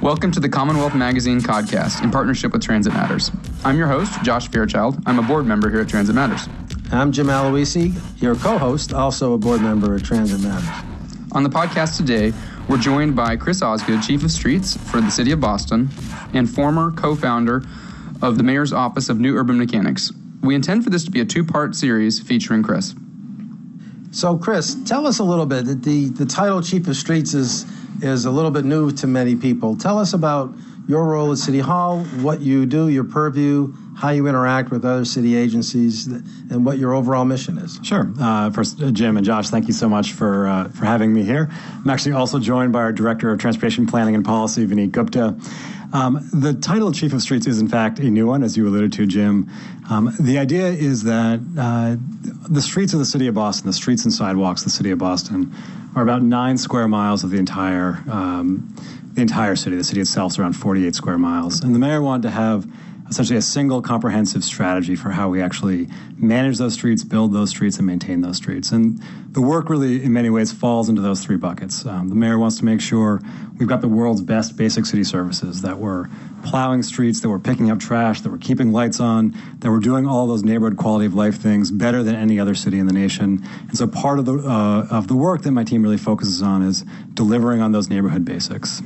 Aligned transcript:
Welcome 0.00 0.30
to 0.30 0.38
the 0.38 0.48
Commonwealth 0.48 0.94
Magazine 0.94 1.40
podcast 1.40 2.04
in 2.04 2.12
partnership 2.12 2.52
with 2.52 2.62
Transit 2.62 2.92
Matters. 2.92 3.32
I'm 3.64 3.76
your 3.76 3.88
host, 3.88 4.22
Josh 4.22 4.48
Fairchild. 4.48 4.96
I'm 5.06 5.18
a 5.18 5.22
board 5.22 5.44
member 5.44 5.68
here 5.68 5.80
at 5.80 5.88
Transit 5.88 6.14
Matters. 6.14 6.48
I'm 6.92 7.10
Jim 7.10 7.26
Aloisi, 7.26 7.92
your 8.22 8.36
co 8.36 8.58
host, 8.58 8.92
also 8.92 9.32
a 9.32 9.38
board 9.38 9.60
member 9.60 9.96
at 9.96 10.04
Transit 10.04 10.40
Matters. 10.40 10.68
On 11.32 11.42
the 11.42 11.48
podcast 11.50 11.96
today, 11.96 12.32
we're 12.68 12.78
joined 12.78 13.16
by 13.16 13.34
Chris 13.36 13.60
Osgood, 13.60 14.00
Chief 14.00 14.22
of 14.22 14.30
Streets 14.30 14.76
for 14.88 15.00
the 15.00 15.10
City 15.10 15.32
of 15.32 15.40
Boston 15.40 15.90
and 16.32 16.48
former 16.48 16.92
co 16.92 17.16
founder 17.16 17.64
of 18.22 18.36
the 18.36 18.44
Mayor's 18.44 18.72
Office 18.72 19.08
of 19.08 19.18
New 19.18 19.36
Urban 19.36 19.58
Mechanics. 19.58 20.12
We 20.42 20.54
intend 20.54 20.84
for 20.84 20.90
this 20.90 21.04
to 21.06 21.10
be 21.10 21.20
a 21.22 21.24
two 21.24 21.42
part 21.42 21.74
series 21.74 22.20
featuring 22.20 22.62
Chris. 22.62 22.94
So, 24.12 24.38
Chris, 24.38 24.76
tell 24.84 25.08
us 25.08 25.18
a 25.18 25.24
little 25.24 25.44
bit. 25.44 25.82
The, 25.82 26.08
the 26.10 26.24
title 26.24 26.62
Chief 26.62 26.86
of 26.86 26.96
Streets 26.96 27.34
is, 27.34 27.66
is 28.02 28.24
a 28.24 28.30
little 28.30 28.50
bit 28.50 28.64
new 28.64 28.90
to 28.92 29.06
many 29.06 29.36
people. 29.36 29.76
Tell 29.76 29.98
us 29.98 30.12
about 30.12 30.54
your 30.88 31.04
role 31.04 31.30
at 31.32 31.38
City 31.38 31.58
Hall, 31.58 32.02
what 32.22 32.40
you 32.40 32.64
do, 32.64 32.88
your 32.88 33.04
purview, 33.04 33.74
how 33.94 34.08
you 34.08 34.26
interact 34.26 34.70
with 34.70 34.84
other 34.84 35.04
city 35.04 35.36
agencies, 35.36 36.06
and 36.06 36.64
what 36.64 36.78
your 36.78 36.94
overall 36.94 37.26
mission 37.26 37.58
is. 37.58 37.78
Sure. 37.82 38.10
Uh, 38.18 38.50
first, 38.50 38.80
uh, 38.80 38.90
Jim 38.90 39.16
and 39.16 39.26
Josh, 39.26 39.50
thank 39.50 39.66
you 39.66 39.74
so 39.74 39.88
much 39.88 40.12
for 40.12 40.46
uh, 40.46 40.68
for 40.70 40.86
having 40.86 41.12
me 41.12 41.24
here. 41.24 41.50
I'm 41.50 41.90
actually 41.90 42.12
also 42.12 42.38
joined 42.38 42.72
by 42.72 42.80
our 42.80 42.92
Director 42.92 43.30
of 43.30 43.38
Transportation 43.38 43.86
Planning 43.86 44.14
and 44.14 44.24
Policy, 44.24 44.66
Vineet 44.66 44.92
Gupta. 44.92 45.36
Um, 45.92 46.28
the 46.32 46.52
title 46.52 46.92
Chief 46.92 47.12
of 47.12 47.22
Streets 47.22 47.46
is, 47.46 47.60
in 47.60 47.68
fact, 47.68 47.98
a 47.98 48.10
new 48.10 48.26
one, 48.26 48.42
as 48.42 48.56
you 48.56 48.66
alluded 48.68 48.92
to, 48.94 49.06
Jim. 49.06 49.48
Um, 49.90 50.14
the 50.20 50.38
idea 50.38 50.66
is 50.68 51.04
that 51.04 51.40
uh, 51.58 51.96
the 52.48 52.60
streets 52.60 52.92
of 52.92 52.98
the 52.98 53.06
city 53.06 53.26
of 53.26 53.34
Boston, 53.34 53.66
the 53.66 53.72
streets 53.72 54.04
and 54.04 54.12
sidewalks 54.12 54.62
of 54.62 54.66
the 54.66 54.70
city 54.70 54.90
of 54.90 54.98
Boston, 54.98 55.54
are 55.94 56.02
about 56.02 56.22
nine 56.22 56.58
square 56.58 56.88
miles 56.88 57.24
of 57.24 57.30
the 57.30 57.38
entire 57.38 58.02
um, 58.10 58.74
the 59.14 59.22
entire 59.22 59.56
city. 59.56 59.76
The 59.76 59.84
city 59.84 60.00
itself 60.00 60.32
is 60.32 60.38
around 60.38 60.52
48 60.52 60.94
square 60.94 61.18
miles, 61.18 61.62
and 61.62 61.74
the 61.74 61.78
mayor 61.78 62.02
wanted 62.02 62.24
to 62.24 62.30
have 62.30 62.66
essentially 63.08 63.38
a 63.38 63.42
single 63.42 63.80
comprehensive 63.80 64.44
strategy 64.44 64.94
for 64.94 65.10
how 65.10 65.28
we 65.28 65.42
actually 65.42 65.88
manage 66.16 66.58
those 66.58 66.74
streets, 66.74 67.04
build 67.04 67.32
those 67.32 67.50
streets, 67.50 67.78
and 67.78 67.86
maintain 67.86 68.20
those 68.20 68.36
streets. 68.36 68.70
And 68.70 69.02
the 69.32 69.40
work 69.40 69.70
really, 69.70 70.02
in 70.02 70.12
many 70.12 70.30
ways, 70.30 70.52
falls 70.52 70.88
into 70.88 71.00
those 71.00 71.24
three 71.24 71.36
buckets. 71.36 71.86
Um, 71.86 72.08
the 72.08 72.14
mayor 72.14 72.38
wants 72.38 72.58
to 72.58 72.64
make 72.64 72.80
sure 72.80 73.20
we've 73.58 73.68
got 73.68 73.80
the 73.80 73.88
world's 73.88 74.20
best 74.20 74.56
basic 74.56 74.86
city 74.86 75.04
services, 75.04 75.62
that 75.62 75.78
we're 75.78 76.06
plowing 76.44 76.82
streets, 76.82 77.20
that 77.20 77.28
we're 77.28 77.38
picking 77.38 77.70
up 77.70 77.78
trash, 77.78 78.20
that 78.20 78.30
we're 78.30 78.38
keeping 78.38 78.72
lights 78.72 79.00
on, 79.00 79.34
that 79.58 79.70
we're 79.70 79.80
doing 79.80 80.06
all 80.06 80.26
those 80.26 80.42
neighborhood 80.44 80.76
quality 80.76 81.06
of 81.06 81.14
life 81.14 81.36
things 81.36 81.70
better 81.70 82.02
than 82.02 82.14
any 82.14 82.38
other 82.38 82.54
city 82.54 82.78
in 82.78 82.86
the 82.86 82.92
nation. 82.92 83.44
And 83.68 83.76
so 83.76 83.86
part 83.86 84.18
of 84.18 84.24
the, 84.24 84.34
uh, 84.34 84.86
of 84.90 85.08
the 85.08 85.16
work 85.16 85.42
that 85.42 85.52
my 85.52 85.64
team 85.64 85.82
really 85.82 85.98
focuses 85.98 86.42
on 86.42 86.62
is 86.62 86.84
delivering 87.14 87.60
on 87.60 87.72
those 87.72 87.88
neighborhood 87.88 88.24
basics. 88.24 88.82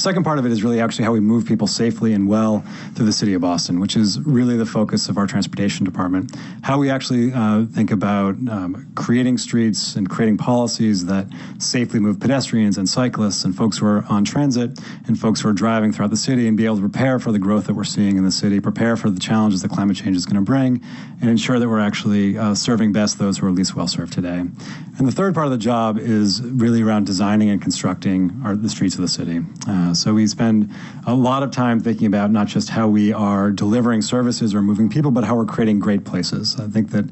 Second 0.00 0.24
part 0.24 0.38
of 0.38 0.46
it 0.46 0.50
is 0.50 0.64
really 0.64 0.80
actually 0.80 1.04
how 1.04 1.12
we 1.12 1.20
move 1.20 1.44
people 1.44 1.66
safely 1.66 2.14
and 2.14 2.26
well 2.26 2.64
through 2.94 3.04
the 3.04 3.12
city 3.12 3.34
of 3.34 3.42
Boston, 3.42 3.80
which 3.80 3.96
is 3.96 4.18
really 4.20 4.56
the 4.56 4.64
focus 4.64 5.10
of 5.10 5.18
our 5.18 5.26
transportation 5.26 5.84
department. 5.84 6.34
How 6.62 6.78
we 6.78 6.88
actually 6.88 7.34
uh, 7.34 7.66
think 7.66 7.90
about 7.90 8.30
um, 8.48 8.90
creating 8.94 9.36
streets 9.36 9.96
and 9.96 10.08
creating 10.08 10.38
policies 10.38 11.04
that 11.04 11.26
safely 11.58 12.00
move 12.00 12.18
pedestrians 12.18 12.78
and 12.78 12.88
cyclists 12.88 13.44
and 13.44 13.54
folks 13.54 13.76
who 13.76 13.84
are 13.84 14.06
on 14.08 14.24
transit 14.24 14.70
and 15.06 15.20
folks 15.20 15.42
who 15.42 15.50
are 15.50 15.52
driving 15.52 15.92
throughout 15.92 16.08
the 16.08 16.16
city 16.16 16.48
and 16.48 16.56
be 16.56 16.64
able 16.64 16.76
to 16.76 16.80
prepare 16.80 17.18
for 17.18 17.30
the 17.30 17.38
growth 17.38 17.66
that 17.66 17.74
we're 17.74 17.84
seeing 17.84 18.16
in 18.16 18.24
the 18.24 18.30
city, 18.30 18.58
prepare 18.58 18.96
for 18.96 19.10
the 19.10 19.20
challenges 19.20 19.60
that 19.60 19.70
climate 19.70 19.98
change 19.98 20.16
is 20.16 20.24
going 20.24 20.36
to 20.36 20.40
bring, 20.40 20.82
and 21.20 21.28
ensure 21.28 21.58
that 21.58 21.68
we're 21.68 21.78
actually 21.78 22.38
uh, 22.38 22.54
serving 22.54 22.90
best 22.90 23.18
those 23.18 23.36
who 23.36 23.46
are 23.46 23.50
least 23.50 23.76
well 23.76 23.86
served 23.86 24.14
today. 24.14 24.38
And 24.38 25.06
the 25.06 25.12
third 25.12 25.34
part 25.34 25.44
of 25.44 25.52
the 25.52 25.58
job 25.58 25.98
is 25.98 26.40
really 26.40 26.80
around 26.80 27.04
designing 27.04 27.50
and 27.50 27.60
constructing 27.60 28.40
our, 28.46 28.56
the 28.56 28.70
streets 28.70 28.94
of 28.94 29.02
the 29.02 29.08
city. 29.08 29.40
Uh, 29.68 29.89
uh, 29.90 29.94
so 29.94 30.14
we 30.14 30.26
spend 30.26 30.70
a 31.06 31.14
lot 31.14 31.42
of 31.42 31.50
time 31.50 31.80
thinking 31.80 32.06
about 32.06 32.30
not 32.30 32.46
just 32.46 32.68
how 32.68 32.88
we 32.88 33.12
are 33.12 33.50
delivering 33.50 34.02
services 34.02 34.54
or 34.54 34.62
moving 34.62 34.88
people, 34.88 35.10
but 35.10 35.24
how 35.24 35.36
we're 35.36 35.44
creating 35.44 35.80
great 35.80 36.04
places. 36.04 36.58
I 36.60 36.68
think 36.68 36.90
that 36.90 37.06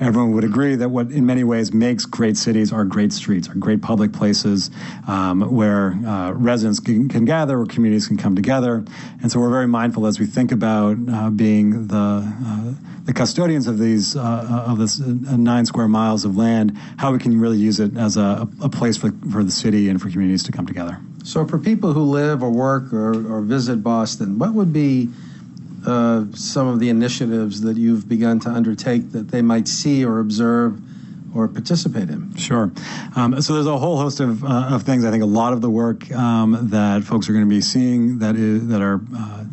everyone 0.00 0.32
would 0.32 0.44
agree 0.44 0.74
that 0.76 0.88
what 0.88 1.10
in 1.10 1.24
many 1.26 1.44
ways 1.44 1.72
makes 1.72 2.04
great 2.04 2.36
cities 2.36 2.72
are 2.72 2.84
great 2.84 3.12
streets, 3.12 3.48
are 3.48 3.54
great 3.54 3.82
public 3.82 4.12
places 4.12 4.70
um, 5.06 5.42
where 5.54 5.92
uh, 6.06 6.32
residents 6.32 6.80
can, 6.80 7.08
can, 7.08 7.24
gather, 7.24 7.58
where 7.58 7.66
communities 7.66 8.08
can 8.08 8.16
come 8.16 8.34
together. 8.34 8.84
And 9.22 9.30
so 9.30 9.40
we're 9.40 9.50
very 9.50 9.68
mindful 9.68 10.06
as 10.06 10.18
we 10.18 10.26
think 10.26 10.50
about 10.52 10.96
uh, 11.10 11.30
being 11.30 11.86
the 11.88 12.34
uh, 12.46 12.74
the 13.04 13.12
custodians 13.12 13.66
of 13.66 13.78
these 13.78 14.16
uh, 14.16 14.64
of 14.66 14.78
this 14.78 14.98
nine 14.98 15.66
square 15.66 15.88
miles 15.88 16.24
of 16.24 16.38
land, 16.38 16.74
how 16.96 17.12
we 17.12 17.18
can 17.18 17.38
really 17.38 17.58
use 17.58 17.78
it 17.78 17.94
as 17.98 18.16
a, 18.16 18.48
a 18.62 18.68
place 18.70 18.96
for, 18.96 19.12
for 19.30 19.44
the 19.44 19.50
city 19.50 19.90
and 19.90 20.00
for 20.00 20.08
communities 20.08 20.42
to 20.44 20.52
come 20.52 20.64
together. 20.64 20.98
So, 21.24 21.46
for 21.46 21.58
people 21.58 21.94
who 21.94 22.02
live 22.02 22.42
or 22.42 22.50
work 22.50 22.92
or, 22.92 23.14
or 23.32 23.40
visit 23.40 23.82
Boston, 23.82 24.38
what 24.38 24.52
would 24.52 24.74
be 24.74 25.08
uh, 25.86 26.26
some 26.34 26.68
of 26.68 26.80
the 26.80 26.90
initiatives 26.90 27.62
that 27.62 27.78
you've 27.78 28.06
begun 28.06 28.40
to 28.40 28.50
undertake 28.50 29.12
that 29.12 29.28
they 29.28 29.40
might 29.40 29.66
see 29.66 30.04
or 30.04 30.20
observe 30.20 30.78
or 31.34 31.48
participate 31.48 32.10
in? 32.10 32.36
Sure. 32.36 32.70
Um, 33.16 33.40
so 33.40 33.54
there's 33.54 33.66
a 33.66 33.78
whole 33.78 33.96
host 33.96 34.20
of, 34.20 34.44
uh, 34.44 34.68
of 34.72 34.82
things. 34.82 35.06
I 35.06 35.10
think 35.10 35.22
a 35.22 35.26
lot 35.26 35.54
of 35.54 35.62
the 35.62 35.70
work 35.70 36.10
um, 36.12 36.68
that 36.70 37.04
folks 37.04 37.26
are 37.30 37.32
going 37.32 37.44
to 37.44 37.50
be 37.50 37.62
seeing 37.62 38.18
that 38.18 38.36
is 38.36 38.68
that 38.68 38.82
are 38.82 39.00
uh, 39.16 39.44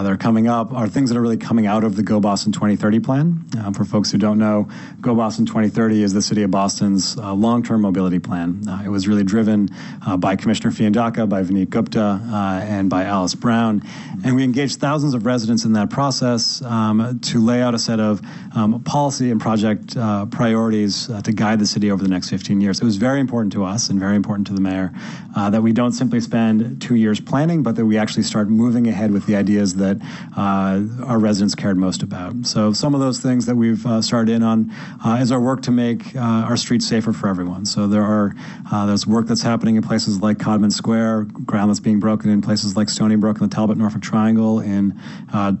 that 0.00 0.10
are 0.10 0.16
coming 0.16 0.48
up 0.48 0.72
are 0.72 0.88
things 0.88 1.10
that 1.10 1.18
are 1.18 1.20
really 1.20 1.36
coming 1.36 1.66
out 1.66 1.84
of 1.84 1.96
the 1.96 2.02
Go 2.02 2.20
Boston 2.20 2.52
2030 2.52 3.00
plan. 3.00 3.44
Uh, 3.58 3.72
for 3.72 3.84
folks 3.84 4.10
who 4.10 4.16
don't 4.16 4.38
know, 4.38 4.68
Go 5.00 5.14
Boston 5.14 5.44
2030 5.44 6.02
is 6.02 6.14
the 6.14 6.22
City 6.22 6.42
of 6.42 6.50
Boston's 6.50 7.18
uh, 7.18 7.34
long 7.34 7.62
term 7.62 7.82
mobility 7.82 8.18
plan. 8.18 8.66
Uh, 8.66 8.82
it 8.84 8.88
was 8.88 9.06
really 9.06 9.24
driven 9.24 9.68
uh, 10.06 10.16
by 10.16 10.36
Commissioner 10.36 10.70
Fiandaca, 10.70 11.26
by 11.26 11.42
Vineet 11.42 11.68
Gupta, 11.68 12.20
uh, 12.22 12.60
and 12.62 12.88
by 12.88 13.04
Alice 13.04 13.34
Brown. 13.34 13.82
And 14.24 14.34
we 14.34 14.44
engaged 14.44 14.80
thousands 14.80 15.12
of 15.12 15.26
residents 15.26 15.64
in 15.64 15.72
that 15.74 15.90
process 15.90 16.62
um, 16.62 17.18
to 17.20 17.44
lay 17.44 17.60
out 17.60 17.74
a 17.74 17.78
set 17.78 18.00
of 18.00 18.22
um, 18.56 18.82
policy 18.84 19.30
and 19.30 19.40
project 19.40 19.94
priorities 20.30 21.08
to 21.24 21.32
guide 21.32 21.58
the 21.58 21.66
city 21.66 21.90
over 21.90 22.02
the 22.02 22.08
next 22.08 22.30
15 22.30 22.60
years. 22.60 22.80
It 22.80 22.84
was 22.84 22.96
very 22.96 23.20
important 23.20 23.52
to 23.54 23.64
us 23.64 23.90
and 23.90 23.98
very 23.98 24.16
important 24.16 24.46
to 24.46 24.54
the 24.54 24.60
mayor 24.60 24.92
that 25.34 25.62
we 25.62 25.72
don't 25.72 25.92
simply 25.92 26.20
spend 26.20 26.80
two 26.80 26.94
years 26.94 27.20
planning, 27.20 27.62
but 27.62 27.76
that 27.76 27.84
we 27.84 27.98
actually 27.98 28.22
start 28.22 28.48
moving 28.48 28.86
ahead 28.86 29.10
with 29.10 29.26
the 29.26 29.36
ideas 29.36 29.74
that 29.82 29.98
uh, 30.36 31.04
our 31.04 31.18
residents 31.18 31.54
cared 31.54 31.76
most 31.76 32.02
about. 32.02 32.46
So 32.46 32.72
some 32.72 32.94
of 32.94 33.00
those 33.00 33.20
things 33.20 33.46
that 33.46 33.56
we've 33.56 33.84
uh, 33.84 34.00
started 34.00 34.32
in 34.32 34.42
on 34.42 34.72
uh, 35.04 35.18
is 35.20 35.32
our 35.32 35.40
work 35.40 35.62
to 35.62 35.70
make 35.70 36.14
uh, 36.16 36.20
our 36.20 36.56
streets 36.56 36.86
safer 36.86 37.12
for 37.12 37.28
everyone. 37.28 37.66
So 37.66 37.86
there 37.86 38.02
are 38.02 38.34
uh, 38.70 38.86
there's 38.86 39.06
work 39.06 39.26
that's 39.26 39.42
happening 39.42 39.76
in 39.76 39.82
places 39.82 40.22
like 40.22 40.38
Codman 40.38 40.70
Square, 40.70 41.24
ground 41.44 41.70
that's 41.70 41.80
being 41.80 42.00
broken 42.00 42.30
in 42.30 42.40
places 42.40 42.76
like 42.76 42.88
Stony 42.88 43.16
Brook 43.16 43.40
and 43.40 43.50
the 43.50 43.54
Talbot 43.54 43.76
Norfolk 43.76 44.02
Triangle, 44.02 44.60
in 44.60 44.98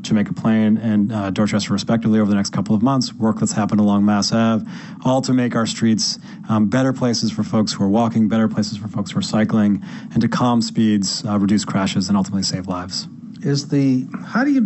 Jamaica 0.02 0.34
Plain 0.34 0.78
and 0.78 1.34
Dorchester, 1.34 1.72
respectively, 1.72 2.20
over 2.20 2.30
the 2.30 2.36
next 2.36 2.50
couple 2.50 2.74
of 2.74 2.82
months. 2.82 3.12
Work 3.14 3.40
that's 3.40 3.52
happened 3.52 3.80
along 3.80 4.04
Mass 4.04 4.32
Ave, 4.32 4.64
all 5.04 5.20
to 5.22 5.32
make 5.32 5.54
our 5.54 5.66
streets 5.66 6.18
um, 6.48 6.68
better 6.68 6.92
places 6.92 7.30
for 7.32 7.42
folks 7.42 7.72
who 7.72 7.84
are 7.84 7.88
walking, 7.88 8.28
better 8.28 8.48
places 8.48 8.78
for 8.78 8.88
folks 8.88 9.10
who 9.10 9.18
are 9.18 9.22
cycling, 9.22 9.82
and 10.12 10.20
to 10.20 10.28
calm 10.28 10.62
speeds, 10.62 11.22
reduce 11.26 11.64
crashes, 11.64 12.08
and 12.08 12.16
ultimately 12.16 12.42
save 12.42 12.66
lives 12.66 13.08
is 13.44 13.68
the 13.68 14.06
how 14.26 14.44
do 14.44 14.50
you 14.50 14.62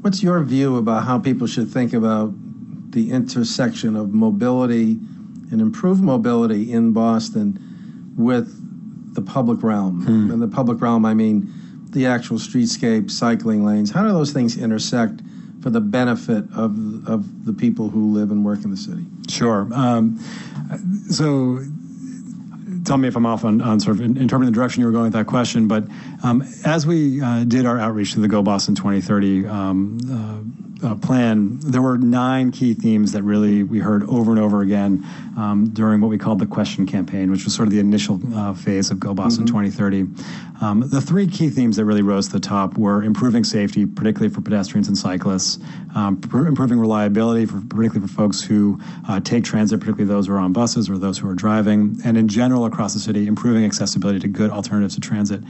what's 0.00 0.22
your 0.22 0.42
view 0.42 0.76
about 0.76 1.04
how 1.04 1.18
people 1.18 1.46
should 1.46 1.68
think 1.68 1.92
about 1.92 2.32
the 2.90 3.10
intersection 3.10 3.96
of 3.96 4.12
mobility 4.12 4.98
and 5.50 5.60
improved 5.60 6.02
mobility 6.02 6.72
in 6.72 6.92
Boston 6.92 8.14
with 8.16 9.14
the 9.14 9.22
public 9.22 9.62
realm? 9.62 10.02
Hmm. 10.04 10.30
In 10.30 10.40
the 10.40 10.48
public 10.48 10.80
realm, 10.80 11.04
I 11.04 11.14
mean 11.14 11.52
the 11.90 12.06
actual 12.06 12.38
streetscape, 12.38 13.10
cycling 13.10 13.64
lanes. 13.64 13.90
How 13.90 14.02
do 14.02 14.08
those 14.08 14.32
things 14.32 14.58
intersect 14.58 15.20
for 15.62 15.70
the 15.70 15.80
benefit 15.80 16.44
of 16.54 17.06
of 17.08 17.44
the 17.44 17.52
people 17.52 17.88
who 17.88 18.12
live 18.12 18.30
and 18.30 18.44
work 18.44 18.64
in 18.64 18.70
the 18.70 18.76
city? 18.76 19.04
Sure. 19.28 19.68
Um, 19.72 20.18
so 21.10 21.60
tell 22.88 22.98
me 22.98 23.06
if 23.06 23.16
I'm 23.16 23.26
off 23.26 23.44
on, 23.44 23.60
on 23.60 23.78
sort 23.78 24.00
of 24.00 24.02
interpreting 24.02 24.52
the 24.52 24.56
direction 24.56 24.80
you 24.80 24.86
were 24.86 24.92
going 24.92 25.04
with 25.04 25.12
that 25.12 25.26
question. 25.26 25.68
But 25.68 25.84
um, 26.24 26.42
as 26.64 26.86
we 26.86 27.20
uh, 27.20 27.44
did 27.44 27.66
our 27.66 27.78
outreach 27.78 28.14
to 28.14 28.20
the 28.20 28.28
Go 28.28 28.42
Boston 28.42 28.74
2030 28.74 29.46
um, 29.46 29.98
uh, 30.10 30.67
uh, 30.82 30.94
plan, 30.94 31.58
there 31.60 31.82
were 31.82 31.98
nine 31.98 32.52
key 32.52 32.74
themes 32.74 33.12
that 33.12 33.22
really 33.22 33.62
we 33.62 33.78
heard 33.78 34.04
over 34.04 34.30
and 34.30 34.40
over 34.40 34.62
again 34.62 35.04
um, 35.36 35.70
during 35.72 36.00
what 36.00 36.08
we 36.08 36.18
called 36.18 36.38
the 36.38 36.46
question 36.46 36.86
campaign, 36.86 37.30
which 37.30 37.44
was 37.44 37.54
sort 37.54 37.66
of 37.66 37.72
the 37.72 37.80
initial 37.80 38.20
uh, 38.34 38.52
phase 38.54 38.90
of 38.90 39.00
Go 39.00 39.14
Boston 39.14 39.44
mm-hmm. 39.44 39.58
2030. 39.58 40.06
Um, 40.60 40.80
the 40.88 41.00
three 41.00 41.26
key 41.26 41.50
themes 41.50 41.76
that 41.76 41.84
really 41.84 42.02
rose 42.02 42.26
to 42.26 42.32
the 42.32 42.40
top 42.40 42.76
were 42.76 43.02
improving 43.02 43.44
safety, 43.44 43.86
particularly 43.86 44.32
for 44.32 44.40
pedestrians 44.40 44.88
and 44.88 44.98
cyclists, 44.98 45.58
um, 45.94 46.20
pr- 46.20 46.46
improving 46.46 46.80
reliability, 46.80 47.46
for, 47.46 47.60
particularly 47.60 48.00
for 48.00 48.12
folks 48.12 48.42
who 48.42 48.80
uh, 49.08 49.20
take 49.20 49.44
transit, 49.44 49.78
particularly 49.78 50.08
those 50.08 50.26
who 50.26 50.32
are 50.32 50.38
on 50.38 50.52
buses 50.52 50.90
or 50.90 50.98
those 50.98 51.18
who 51.18 51.28
are 51.28 51.34
driving, 51.34 51.98
and 52.04 52.16
in 52.16 52.26
general 52.26 52.64
across 52.64 52.92
the 52.94 53.00
city, 53.00 53.26
improving 53.28 53.64
accessibility 53.64 54.18
to 54.18 54.28
good 54.28 54.50
alternatives 54.50 54.94
to 54.94 55.00
transit. 55.00 55.40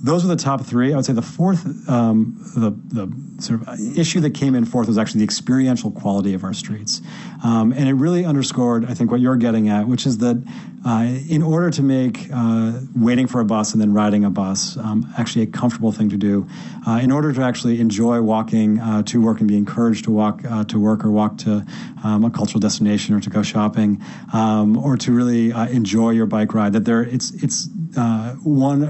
Those 0.00 0.24
are 0.24 0.28
the 0.28 0.36
top 0.36 0.64
three. 0.64 0.92
I 0.92 0.96
would 0.96 1.04
say 1.04 1.12
the 1.12 1.22
fourth, 1.22 1.88
um, 1.88 2.36
the, 2.56 2.70
the 2.70 3.42
sort 3.42 3.62
of 3.62 3.98
issue 3.98 4.20
that 4.20 4.34
came 4.34 4.54
in 4.54 4.64
forth 4.68 4.88
was 4.88 4.98
actually 4.98 5.18
the 5.18 5.24
experiential 5.24 5.90
quality 5.90 6.34
of 6.34 6.44
our 6.44 6.54
streets. 6.54 7.02
Um, 7.42 7.72
and 7.72 7.88
it 7.88 7.94
really 7.94 8.24
underscored, 8.24 8.84
I 8.84 8.94
think, 8.94 9.10
what 9.10 9.20
you're 9.20 9.36
getting 9.36 9.68
at, 9.68 9.88
which 9.88 10.06
is 10.06 10.18
that 10.18 10.36
uh, 10.84 11.06
in 11.28 11.42
order 11.42 11.70
to 11.70 11.82
make 11.82 12.28
uh, 12.32 12.80
waiting 12.94 13.26
for 13.26 13.40
a 13.40 13.44
bus 13.44 13.72
and 13.72 13.80
then 13.80 13.92
riding 13.92 14.24
a 14.24 14.30
bus 14.30 14.76
um, 14.76 15.12
actually 15.18 15.42
a 15.42 15.46
comfortable 15.46 15.92
thing 15.92 16.08
to 16.10 16.16
do, 16.16 16.46
uh, 16.86 17.00
in 17.02 17.10
order 17.10 17.32
to 17.32 17.42
actually 17.42 17.80
enjoy 17.80 18.20
walking 18.20 18.78
uh, 18.78 19.02
to 19.02 19.20
work 19.20 19.40
and 19.40 19.48
be 19.48 19.56
encouraged 19.56 20.04
to 20.04 20.10
walk 20.10 20.42
uh, 20.44 20.64
to 20.64 20.78
work 20.78 21.04
or 21.04 21.10
walk 21.10 21.36
to 21.38 21.64
um, 22.04 22.24
a 22.24 22.30
cultural 22.30 22.60
destination 22.60 23.14
or 23.14 23.20
to 23.20 23.30
go 23.30 23.42
shopping, 23.42 24.02
um, 24.32 24.76
or 24.76 24.96
to 24.96 25.12
really 25.12 25.52
uh, 25.52 25.66
enjoy 25.68 26.10
your 26.10 26.26
bike 26.26 26.54
ride, 26.54 26.72
that 26.72 26.84
there 26.84 27.02
it's 27.02 27.30
it's 27.42 27.68
one 28.42 28.80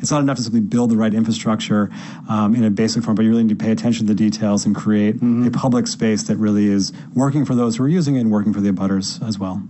it's 0.00 0.10
not 0.10 0.20
enough 0.20 0.36
to 0.36 0.42
simply 0.42 0.60
build 0.60 0.90
the 0.90 0.96
right 0.96 1.12
infrastructure 1.12 1.90
um, 2.28 2.54
in 2.54 2.64
a 2.64 2.70
basic 2.70 3.02
form, 3.04 3.14
but 3.14 3.22
you 3.22 3.30
really 3.30 3.44
need 3.44 3.58
to 3.58 3.64
pay 3.64 3.70
attention 3.70 4.06
to 4.06 4.14
the 4.14 4.16
details 4.16 4.66
and 4.66 4.74
create 4.74 5.16
mm-hmm. 5.16 5.46
a 5.46 5.50
public 5.50 5.86
space 5.86 6.24
that 6.24 6.36
really 6.36 6.66
is 6.66 6.92
working 7.14 7.44
for 7.44 7.54
those 7.54 7.76
who 7.76 7.84
are 7.84 7.88
using 7.88 8.16
it 8.16 8.20
and 8.20 8.30
working 8.30 8.52
for 8.52 8.60
the 8.60 8.70
abutters 8.70 9.26
as 9.26 9.38
well. 9.38 9.62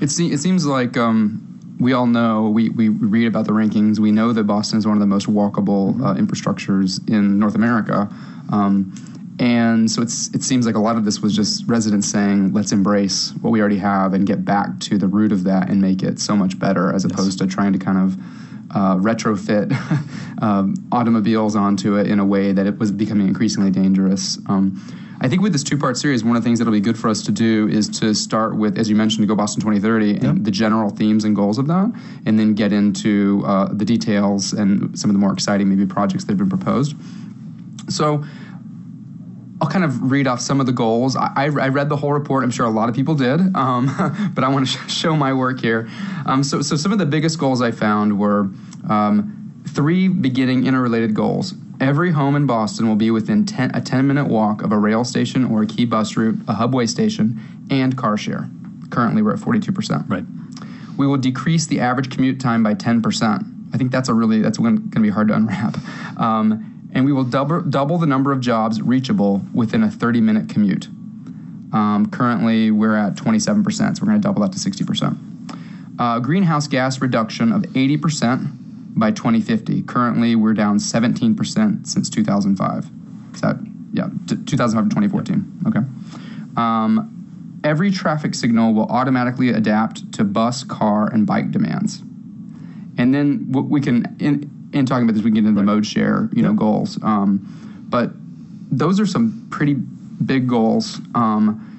It, 0.00 0.10
se- 0.10 0.32
it 0.32 0.38
seems 0.38 0.66
like 0.66 0.96
um, 0.96 1.54
we 1.78 1.92
all 1.92 2.06
know, 2.06 2.48
we, 2.48 2.68
we 2.70 2.88
read 2.88 3.26
about 3.26 3.46
the 3.46 3.52
rankings, 3.52 3.98
we 3.98 4.12
know 4.12 4.32
that 4.32 4.44
Boston 4.44 4.78
is 4.78 4.86
one 4.86 4.96
of 4.96 5.00
the 5.00 5.06
most 5.06 5.26
walkable 5.26 6.00
uh, 6.02 6.14
infrastructures 6.14 7.06
in 7.08 7.38
North 7.38 7.54
America. 7.54 8.08
Um, 8.52 8.92
and 9.40 9.90
so 9.90 10.00
it's, 10.00 10.32
it 10.32 10.44
seems 10.44 10.64
like 10.64 10.76
a 10.76 10.80
lot 10.80 10.96
of 10.96 11.04
this 11.04 11.20
was 11.20 11.34
just 11.34 11.66
residents 11.66 12.08
saying, 12.08 12.52
let's 12.52 12.70
embrace 12.70 13.32
what 13.40 13.50
we 13.50 13.60
already 13.60 13.78
have 13.78 14.14
and 14.14 14.26
get 14.26 14.44
back 14.44 14.78
to 14.80 14.96
the 14.96 15.08
root 15.08 15.32
of 15.32 15.44
that 15.44 15.68
and 15.68 15.80
make 15.80 16.04
it 16.04 16.20
so 16.20 16.36
much 16.36 16.58
better 16.58 16.92
as 16.94 17.04
opposed 17.04 17.38
to 17.38 17.46
trying 17.46 17.72
to 17.72 17.78
kind 17.78 17.98
of 17.98 18.16
uh, 18.70 18.96
retrofit 18.96 19.72
um, 20.42 20.74
automobiles 20.92 21.56
onto 21.56 21.96
it 21.96 22.06
in 22.06 22.18
a 22.18 22.24
way 22.24 22.52
that 22.52 22.66
it 22.66 22.78
was 22.78 22.92
becoming 22.92 23.28
increasingly 23.28 23.70
dangerous. 23.70 24.38
Um, 24.48 24.80
I 25.20 25.28
think 25.28 25.42
with 25.42 25.52
this 25.52 25.62
two 25.62 25.78
part 25.78 25.96
series, 25.96 26.24
one 26.24 26.36
of 26.36 26.42
the 26.42 26.46
things 26.46 26.58
that'll 26.58 26.72
be 26.72 26.80
good 26.80 26.98
for 26.98 27.08
us 27.08 27.22
to 27.22 27.32
do 27.32 27.68
is 27.68 27.88
to 28.00 28.14
start 28.14 28.56
with, 28.56 28.78
as 28.78 28.90
you 28.90 28.96
mentioned, 28.96 29.22
to 29.22 29.26
go 29.26 29.34
Boston 29.34 29.60
2030 29.62 30.06
yep. 30.06 30.22
and 30.22 30.44
the 30.44 30.50
general 30.50 30.90
themes 30.90 31.24
and 31.24 31.34
goals 31.34 31.56
of 31.56 31.66
that, 31.68 31.92
and 32.26 32.38
then 32.38 32.54
get 32.54 32.72
into 32.72 33.42
uh, 33.46 33.72
the 33.72 33.84
details 33.84 34.52
and 34.52 34.98
some 34.98 35.08
of 35.08 35.14
the 35.14 35.20
more 35.20 35.32
exciting 35.32 35.68
maybe 35.68 35.86
projects 35.86 36.24
that 36.24 36.32
have 36.32 36.38
been 36.38 36.50
proposed. 36.50 36.94
So 37.88 38.24
I'll 39.60 39.68
kind 39.68 39.84
of 39.84 40.10
read 40.10 40.26
off 40.26 40.40
some 40.40 40.60
of 40.60 40.66
the 40.66 40.72
goals. 40.72 41.16
I, 41.16 41.30
I, 41.36 41.44
I 41.44 41.68
read 41.68 41.88
the 41.88 41.96
whole 41.96 42.12
report. 42.12 42.42
I'm 42.42 42.50
sure 42.50 42.66
a 42.66 42.70
lot 42.70 42.88
of 42.88 42.94
people 42.94 43.14
did, 43.14 43.40
um, 43.54 44.32
but 44.34 44.42
I 44.42 44.48
want 44.48 44.66
to 44.68 44.72
sh- 44.72 44.92
show 44.92 45.14
my 45.14 45.32
work 45.32 45.60
here. 45.60 45.88
Um, 46.26 46.42
so, 46.42 46.60
so 46.60 46.76
some 46.76 46.92
of 46.92 46.98
the 46.98 47.06
biggest 47.06 47.38
goals 47.38 47.62
I 47.62 47.70
found 47.70 48.18
were 48.18 48.48
um, 48.88 49.62
three 49.68 50.08
beginning 50.08 50.66
interrelated 50.66 51.14
goals. 51.14 51.54
Every 51.80 52.10
home 52.10 52.36
in 52.36 52.46
Boston 52.46 52.88
will 52.88 52.96
be 52.96 53.10
within 53.10 53.44
ten, 53.46 53.74
a 53.74 53.80
10 53.80 54.06
minute 54.06 54.26
walk 54.26 54.62
of 54.62 54.72
a 54.72 54.78
rail 54.78 55.04
station 55.04 55.44
or 55.44 55.62
a 55.62 55.66
key 55.66 55.84
bus 55.84 56.16
route, 56.16 56.38
a 56.48 56.54
hubway 56.54 56.88
station, 56.88 57.40
and 57.70 57.96
car 57.96 58.16
share. 58.16 58.48
Currently, 58.90 59.22
we're 59.22 59.34
at 59.34 59.40
42%. 59.40 60.08
Right. 60.08 60.24
We 60.96 61.06
will 61.06 61.16
decrease 61.16 61.66
the 61.66 61.80
average 61.80 62.10
commute 62.10 62.40
time 62.40 62.62
by 62.62 62.74
10%. 62.74 63.50
I 63.72 63.76
think 63.76 63.90
that's 63.90 64.08
a 64.08 64.14
really 64.14 64.40
that's 64.40 64.58
going 64.58 64.90
to 64.90 65.00
be 65.00 65.10
hard 65.10 65.28
to 65.28 65.34
unwrap. 65.34 65.76
And 66.94 67.04
we 67.04 67.12
will 67.12 67.24
double, 67.24 67.60
double 67.62 67.98
the 67.98 68.06
number 68.06 68.32
of 68.32 68.40
jobs 68.40 68.80
reachable 68.80 69.42
within 69.52 69.82
a 69.82 69.90
30 69.90 70.20
minute 70.20 70.48
commute. 70.48 70.88
Um, 71.72 72.08
currently, 72.10 72.70
we're 72.70 72.96
at 72.96 73.14
27%, 73.14 73.64
so 73.64 74.02
we're 74.02 74.06
going 74.06 74.20
to 74.20 74.26
double 74.26 74.42
that 74.42 74.52
to 74.52 74.58
60%. 74.58 75.18
Uh, 75.98 76.20
greenhouse 76.20 76.68
gas 76.68 77.00
reduction 77.00 77.52
of 77.52 77.62
80% 77.62 78.96
by 78.96 79.10
2050. 79.10 79.82
Currently, 79.82 80.36
we're 80.36 80.54
down 80.54 80.78
17% 80.78 81.86
since 81.86 82.08
2005. 82.08 82.90
Is 83.34 83.40
That, 83.40 83.56
yeah, 83.92 84.08
t- 84.28 84.36
2005 84.46 84.84
to 84.84 84.90
2014. 84.90 85.62
Okay. 85.66 85.80
Um, 86.56 87.60
every 87.64 87.90
traffic 87.90 88.34
signal 88.34 88.72
will 88.72 88.86
automatically 88.86 89.48
adapt 89.48 90.12
to 90.12 90.22
bus, 90.24 90.62
car, 90.62 91.12
and 91.12 91.26
bike 91.26 91.50
demands. 91.50 92.02
And 92.96 93.12
then 93.12 93.50
what 93.50 93.64
we 93.64 93.80
can, 93.80 94.16
in 94.74 94.86
talking 94.86 95.04
about 95.04 95.14
this, 95.14 95.22
we 95.22 95.30
can 95.30 95.34
get 95.34 95.48
into 95.48 95.60
right. 95.60 95.66
the 95.66 95.72
mode 95.72 95.86
share, 95.86 96.28
you 96.32 96.42
yep. 96.42 96.50
know, 96.50 96.54
goals. 96.54 96.98
Um, 97.02 97.86
but 97.88 98.10
those 98.70 99.00
are 99.00 99.06
some 99.06 99.46
pretty 99.50 99.74
big 99.74 100.48
goals. 100.48 101.00
Um, 101.14 101.70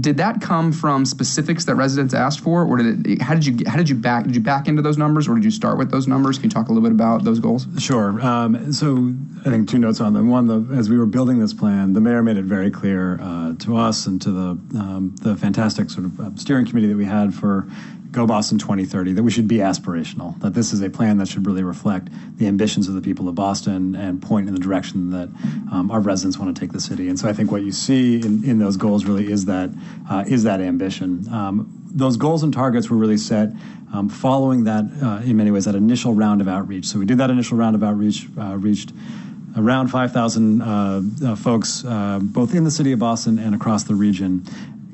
did 0.00 0.16
that 0.18 0.40
come 0.40 0.70
from 0.70 1.04
specifics 1.04 1.64
that 1.64 1.74
residents 1.74 2.14
asked 2.14 2.40
for, 2.40 2.64
or 2.64 2.76
did 2.76 3.06
it? 3.06 3.22
How 3.22 3.34
did 3.34 3.46
you 3.46 3.58
how 3.66 3.76
did 3.76 3.88
you 3.88 3.94
back 3.94 4.24
did 4.24 4.34
you 4.34 4.40
back 4.40 4.68
into 4.68 4.82
those 4.82 4.98
numbers, 4.98 5.28
or 5.28 5.34
did 5.34 5.44
you 5.44 5.50
start 5.50 5.78
with 5.78 5.90
those 5.90 6.06
numbers? 6.06 6.38
Can 6.38 6.44
you 6.44 6.50
talk 6.50 6.68
a 6.68 6.72
little 6.72 6.88
bit 6.88 6.92
about 6.92 7.24
those 7.24 7.40
goals? 7.40 7.66
Sure. 7.78 8.20
Um, 8.20 8.72
so 8.72 9.14
I 9.40 9.50
think 9.50 9.68
two 9.68 9.78
notes 9.78 10.00
on 10.00 10.12
them. 10.12 10.28
One, 10.28 10.46
the, 10.46 10.76
as 10.76 10.88
we 10.88 10.98
were 10.98 11.06
building 11.06 11.38
this 11.38 11.54
plan, 11.54 11.94
the 11.94 12.00
mayor 12.00 12.22
made 12.22 12.36
it 12.36 12.44
very 12.44 12.70
clear 12.70 13.18
uh, 13.20 13.54
to 13.60 13.76
us 13.76 14.06
and 14.06 14.20
to 14.22 14.30
the 14.30 14.78
um, 14.78 15.16
the 15.22 15.36
fantastic 15.36 15.90
sort 15.90 16.06
of 16.06 16.20
uh, 16.20 16.30
steering 16.36 16.66
committee 16.66 16.88
that 16.88 16.96
we 16.96 17.06
had 17.06 17.34
for 17.34 17.66
Go 18.10 18.26
Boston 18.26 18.58
2030, 18.58 19.12
that 19.12 19.22
we 19.22 19.30
should 19.30 19.46
be 19.46 19.58
aspirational, 19.58 20.38
that 20.40 20.54
this 20.54 20.72
is 20.72 20.80
a 20.80 20.88
plan 20.88 21.18
that 21.18 21.28
should 21.28 21.46
really 21.46 21.62
reflect 21.62 22.08
the 22.38 22.46
ambitions 22.46 22.88
of 22.88 22.94
the 22.94 23.02
people 23.02 23.28
of 23.28 23.34
Boston 23.34 23.94
and 23.94 24.22
point 24.22 24.48
in 24.48 24.54
the 24.54 24.60
direction 24.60 25.10
that 25.10 25.28
um, 25.70 25.90
our 25.90 26.00
residents 26.00 26.38
want 26.38 26.54
to 26.54 26.58
take 26.58 26.72
the 26.72 26.80
city. 26.80 27.08
And 27.08 27.18
so 27.18 27.28
I 27.28 27.34
think 27.34 27.50
what 27.50 27.62
you 27.62 27.72
see 27.72 28.16
in, 28.16 28.44
in 28.44 28.58
those 28.58 28.78
goals 28.78 29.04
really 29.04 29.30
is 29.30 29.44
that 29.44 29.70
uh, 30.10 30.24
is 30.26 30.44
that 30.44 30.60
ambition. 30.60 31.30
Um, 31.30 31.70
those 31.90 32.16
goals 32.16 32.42
and 32.42 32.52
targets 32.52 32.88
were 32.88 32.96
really 32.96 33.18
set 33.18 33.50
um, 33.92 34.08
following 34.08 34.64
that, 34.64 34.84
uh, 35.02 35.22
in 35.24 35.36
many 35.36 35.50
ways, 35.50 35.64
that 35.64 35.74
initial 35.74 36.14
round 36.14 36.40
of 36.40 36.48
outreach. 36.48 36.86
So 36.86 36.98
we 36.98 37.06
did 37.06 37.18
that 37.18 37.30
initial 37.30 37.58
round 37.58 37.76
of 37.76 37.82
outreach, 37.82 38.26
uh, 38.38 38.56
reached 38.56 38.92
around 39.56 39.88
5,000 39.88 40.62
uh, 40.62 41.02
uh, 41.24 41.36
folks, 41.36 41.84
uh, 41.84 42.20
both 42.22 42.54
in 42.54 42.64
the 42.64 42.70
city 42.70 42.92
of 42.92 42.98
Boston 42.98 43.38
and 43.38 43.54
across 43.54 43.84
the 43.84 43.94
region 43.94 44.46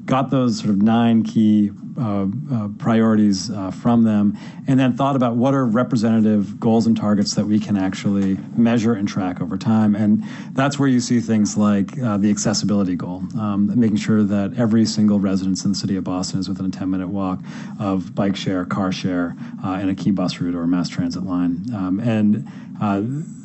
got 0.04 0.30
those 0.30 0.58
sort 0.58 0.70
of 0.70 0.82
nine 0.82 1.22
key 1.22 1.70
uh, 1.98 2.26
uh, 2.52 2.68
priorities 2.78 3.50
uh, 3.50 3.70
from 3.70 4.02
them, 4.02 4.36
and 4.66 4.78
then 4.78 4.96
thought 4.96 5.16
about 5.16 5.36
what 5.36 5.54
are 5.54 5.64
representative 5.64 6.58
goals 6.58 6.86
and 6.86 6.96
targets 6.96 7.34
that 7.34 7.46
we 7.46 7.58
can 7.58 7.76
actually 7.76 8.36
measure 8.56 8.94
and 8.94 9.08
track 9.08 9.40
over 9.40 9.56
time. 9.56 9.94
And 9.94 10.24
that's 10.52 10.78
where 10.78 10.88
you 10.88 11.00
see 11.00 11.20
things 11.20 11.56
like 11.56 11.98
uh, 12.00 12.16
the 12.16 12.30
accessibility 12.30 12.96
goal, 12.96 13.22
um, 13.38 13.78
making 13.78 13.96
sure 13.96 14.22
that 14.22 14.54
every 14.58 14.84
single 14.84 15.20
residence 15.20 15.64
in 15.64 15.72
the 15.72 15.78
city 15.78 15.96
of 15.96 16.04
Boston 16.04 16.40
is 16.40 16.48
within 16.48 16.66
a 16.66 16.70
10 16.70 16.90
minute 16.90 17.08
walk 17.08 17.40
of 17.78 18.14
bike 18.14 18.36
share, 18.36 18.64
car 18.64 18.92
share, 18.92 19.36
uh, 19.64 19.78
and 19.80 19.88
a 19.88 19.94
key 19.94 20.10
bus 20.10 20.40
route 20.40 20.54
or 20.54 20.66
mass 20.66 20.88
transit 20.88 21.22
line. 21.22 21.64
Um, 21.72 22.00
and 22.00 22.50
uh, 22.80 23.02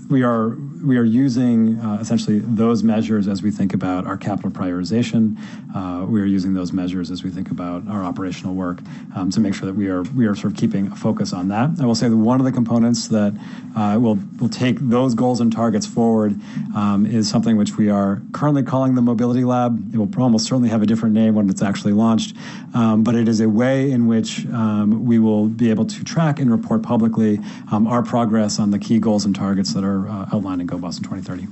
we 0.09 0.23
are 0.23 0.57
we 0.83 0.97
are 0.97 1.03
using 1.03 1.79
uh, 1.79 1.99
essentially 2.01 2.39
those 2.39 2.83
measures 2.83 3.27
as 3.27 3.43
we 3.43 3.51
think 3.51 3.73
about 3.73 4.07
our 4.07 4.17
capital 4.17 4.49
prioritization. 4.49 5.37
Uh, 5.75 6.05
we 6.05 6.19
are 6.19 6.25
using 6.25 6.53
those 6.53 6.73
measures 6.73 7.11
as 7.11 7.23
we 7.23 7.29
think 7.29 7.51
about 7.51 7.87
our 7.87 8.03
operational 8.03 8.55
work 8.55 8.79
um, 9.15 9.29
to 9.29 9.39
make 9.39 9.53
sure 9.53 9.67
that 9.67 9.75
we 9.75 9.87
are 9.87 10.01
we 10.01 10.25
are 10.25 10.35
sort 10.35 10.53
of 10.53 10.57
keeping 10.57 10.87
a 10.87 10.95
focus 10.95 11.31
on 11.31 11.47
that. 11.49 11.69
I 11.79 11.85
will 11.85 11.95
say 11.95 12.09
that 12.09 12.17
one 12.17 12.39
of 12.39 12.45
the 12.45 12.51
components 12.51 13.07
that 13.09 13.37
uh, 13.75 13.99
will 13.99 14.17
will 14.39 14.49
take 14.49 14.79
those 14.79 15.13
goals 15.13 15.41
and 15.41 15.53
targets 15.53 15.85
forward 15.85 16.39
um, 16.75 17.05
is 17.05 17.29
something 17.29 17.55
which 17.55 17.77
we 17.77 17.89
are 17.89 18.21
currently 18.31 18.63
calling 18.63 18.95
the 18.95 19.01
Mobility 19.01 19.43
Lab. 19.43 19.93
It 19.93 19.97
will 19.97 20.09
almost 20.19 20.47
certainly 20.47 20.69
have 20.69 20.81
a 20.81 20.87
different 20.87 21.13
name 21.13 21.35
when 21.35 21.49
it's 21.49 21.61
actually 21.61 21.93
launched, 21.93 22.35
um, 22.73 23.03
but 23.03 23.13
it 23.13 23.27
is 23.27 23.41
a 23.41 23.49
way 23.49 23.91
in 23.91 24.07
which 24.07 24.47
um, 24.47 25.05
we 25.05 25.19
will 25.19 25.47
be 25.47 25.69
able 25.69 25.85
to 25.85 26.03
track 26.03 26.39
and 26.39 26.51
report 26.51 26.81
publicly 26.81 27.39
um, 27.71 27.85
our 27.85 28.01
progress 28.01 28.59
on 28.59 28.71
the 28.71 28.79
key 28.79 28.97
goals 28.97 29.25
and 29.25 29.35
targets 29.35 29.73
that 29.73 29.83
are 29.83 29.98
uh, 30.07 30.27
outlined 30.33 30.61
in 30.61 30.67
Go 30.67 30.77
Boston 30.77 31.03
2030. 31.03 31.47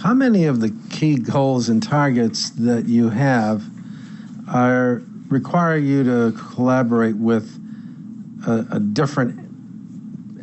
How 0.00 0.14
many 0.14 0.46
of 0.46 0.60
the 0.60 0.74
key 0.90 1.16
goals 1.16 1.68
and 1.68 1.82
targets 1.82 2.50
that 2.50 2.86
you 2.86 3.10
have 3.10 3.64
are 4.48 5.02
require 5.28 5.76
you 5.76 6.02
to 6.04 6.36
collaborate 6.54 7.16
with 7.16 7.56
a, 8.46 8.66
a 8.72 8.80
different 8.80 9.38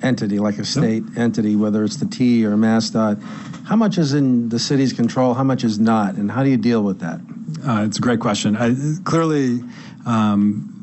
entity, 0.03 0.39
like 0.39 0.57
a 0.59 0.65
state 0.65 1.03
yep. 1.09 1.17
entity, 1.17 1.55
whether 1.55 1.83
it's 1.83 1.97
the 1.97 2.05
T 2.05 2.45
or 2.45 2.51
MassDOT? 2.51 3.21
How 3.65 3.75
much 3.75 3.97
is 3.97 4.13
in 4.13 4.49
the 4.49 4.59
city's 4.59 4.93
control? 4.93 5.33
How 5.33 5.43
much 5.43 5.63
is 5.63 5.79
not? 5.79 6.15
And 6.15 6.31
how 6.31 6.43
do 6.43 6.49
you 6.49 6.57
deal 6.57 6.83
with 6.83 6.99
that? 6.99 7.19
Uh, 7.67 7.83
it's 7.83 7.97
a 7.97 8.01
great 8.01 8.19
question. 8.19 8.55
I, 8.55 8.75
clearly, 9.03 9.61
um, 10.05 10.73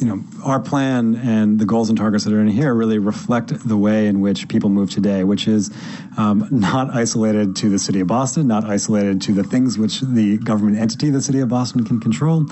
you 0.00 0.06
know, 0.06 0.22
our 0.44 0.60
plan 0.60 1.16
and 1.16 1.58
the 1.58 1.64
goals 1.64 1.88
and 1.88 1.98
targets 1.98 2.24
that 2.24 2.32
are 2.32 2.40
in 2.40 2.48
here 2.48 2.74
really 2.74 2.98
reflect 2.98 3.66
the 3.66 3.76
way 3.76 4.06
in 4.06 4.20
which 4.20 4.48
people 4.48 4.70
move 4.70 4.90
today, 4.90 5.24
which 5.24 5.48
is 5.48 5.70
um, 6.16 6.46
not 6.50 6.94
isolated 6.94 7.56
to 7.56 7.68
the 7.68 7.78
city 7.78 8.00
of 8.00 8.06
Boston, 8.06 8.46
not 8.46 8.64
isolated 8.64 9.20
to 9.22 9.32
the 9.32 9.44
things 9.44 9.78
which 9.78 10.00
the 10.00 10.38
government 10.38 10.78
entity, 10.78 11.10
the 11.10 11.22
city 11.22 11.40
of 11.40 11.48
Boston, 11.48 11.84
can 11.84 11.98
control, 11.98 12.46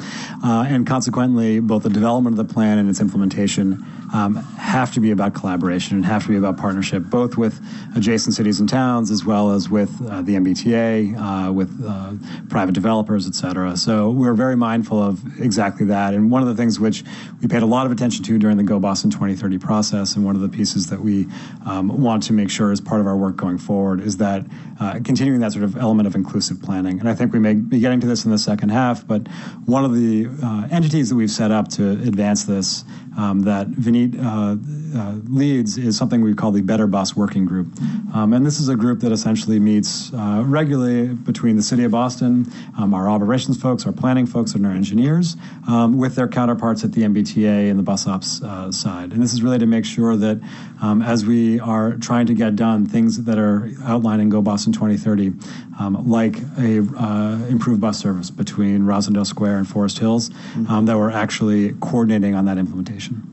uh, 0.45 0.65
and 0.69 0.87
consequently, 0.87 1.61
both 1.61 1.83
the 1.83 1.91
development 1.91 2.39
of 2.39 2.47
the 2.47 2.53
plan 2.53 2.79
and 2.79 2.89
its 2.89 3.01
implementation 3.01 3.85
um, 4.13 4.37
have 4.59 4.93
to 4.93 5.01
be 5.01 5.11
about 5.11 5.35
collaboration 5.35 5.97
and 5.97 6.05
have 6.05 6.23
to 6.25 6.29
be 6.29 6.37
about 6.37 6.57
partnership, 6.57 7.05
both 7.05 7.37
with 7.37 7.61
adjacent 7.97 8.35
cities 8.35 8.61
and 8.61 8.69
towns 8.69 9.11
as 9.11 9.25
well 9.25 9.53
as 9.53 9.71
with 9.71 9.91
uh, 10.07 10.23
the 10.23 10.35
MBTA, 10.35 11.49
uh, 11.49 11.53
with 11.53 11.83
uh, 11.87 12.13
private 12.49 12.73
developers, 12.73 13.27
et 13.27 13.35
cetera. 13.35 13.77
So 13.77 14.11
we're 14.11 14.35
very 14.35 14.57
mindful 14.57 15.03
of 15.03 15.41
exactly 15.41 15.87
that. 15.87 16.15
And 16.15 16.31
one 16.31 16.43
of 16.43 16.49
the 16.49 16.55
things 16.55 16.79
which 16.79 17.05
we 17.41 17.49
paid 17.49 17.63
a 17.63 17.67
lot 17.67 17.82
of 17.87 17.93
attention 17.93 18.25
to 18.25 18.39
during 18.39 18.57
the 18.57 18.63
Go 18.63 18.79
Boston 18.79 19.11
2030 19.11 19.59
process, 19.59 20.17
and 20.17 20.25
one 20.25 20.35
of 20.35 20.43
the 20.43 20.49
pieces 20.49 20.89
that 20.89 21.01
we 21.01 21.27
um, 21.67 21.89
want 22.01 22.23
to 22.25 22.33
make 22.33 22.51
sure 22.51 22.73
is 22.73 22.81
part 22.81 23.01
of 23.01 23.07
our 23.07 23.17
work 23.17 23.37
going 23.37 23.59
forward, 23.59 24.01
is 24.01 24.17
that 24.19 24.45
uh, 24.81 25.01
continuing 25.05 25.41
that 25.41 25.53
sort 25.53 25.65
of 25.65 25.77
element 25.77 26.07
of 26.07 26.15
inclusive 26.15 26.61
planning. 26.61 26.99
And 26.99 27.09
I 27.09 27.15
think 27.15 27.33
we 27.33 27.39
may 27.39 27.55
be 27.55 27.79
getting 27.79 28.01
to 28.01 28.07
this 28.07 28.25
in 28.25 28.31
the 28.31 28.39
second 28.39 28.71
half, 28.71 29.07
but 29.07 29.27
one 29.67 29.85
of 29.85 29.95
the 29.95 30.29
uh, 30.43 30.69
entities 30.71 31.09
that 31.11 31.17
we've 31.17 31.31
set 31.31 31.51
up 31.51 31.69
to 31.69 31.91
advance 31.91 32.45
this 32.45 32.85
um, 33.17 33.41
that 33.41 33.69
Vineet 33.69 34.19
uh, 34.19 34.57
uh, 34.99 35.15
leads 35.29 35.77
is 35.77 35.97
something 35.97 36.23
we 36.23 36.35
call 36.35 36.51
the 36.51 36.63
Better 36.63 36.87
Bus 36.87 37.17
Working 37.17 37.45
Group. 37.45 37.69
Um, 38.15 38.33
and 38.33 38.45
this 38.45 38.59
is 38.59 38.69
a 38.69 38.77
group 38.77 39.01
that 39.01 39.13
essentially 39.13 39.59
meets 39.59 40.13
uh, 40.13 40.43
regularly 40.47 41.09
between 41.09 41.57
the 41.57 41.63
City 41.63 41.85
of 41.85 41.93
Boston, 41.93 42.51
um, 42.79 42.95
our 42.95 43.09
operations 43.09 43.61
folks, 43.61 43.87
our 43.87 43.93
planning 43.93 44.27
folks, 44.27 44.55
and 44.55 44.67
our 44.67 44.73
engineers, 44.73 45.37
um, 45.69 45.99
with 45.99 46.15
their 46.15 46.29
counterparts 46.29 46.85
at 46.85 46.93
the 46.93 47.03
MBTA 47.03 47.71
and 47.73 47.79
the 47.79 47.83
bus 47.83 48.07
ops 48.07 48.41
uh, 48.43 48.71
side. 48.71 49.13
And 49.13 49.21
this 49.21 49.33
is 49.33 49.43
really 49.43 49.59
to 49.59 49.67
make 49.67 49.85
sure 49.85 50.15
that 50.17 50.41
um, 50.81 51.03
as 51.03 51.27
we 51.27 51.59
are 51.59 51.95
trying 51.95 52.27
to 52.27 52.35
get 52.35 52.55
done 52.55 52.87
things 52.87 53.25
that 53.25 53.39
are 53.39 53.71
outlined 53.83 54.23
in 54.23 54.29
Go 54.29 54.41
Boston 54.41 54.73
2030, 54.73 55.33
um, 55.81 56.09
like 56.09 56.37
a 56.59 56.87
uh, 56.97 57.45
improved 57.49 57.81
bus 57.81 57.99
service 57.99 58.31
between 58.31 58.83
Roslindale 58.83 59.27
Square 59.27 59.59
and 59.59 59.69
Forest 59.69 59.99
Hills, 59.99 60.31
mm-hmm. 60.31 60.85
that 60.85 60.97
we're 60.97 61.11
actually 61.11 61.73
coordinating 61.81 62.35
on 62.35 62.45
that 62.45 62.59
implementation. 62.59 63.29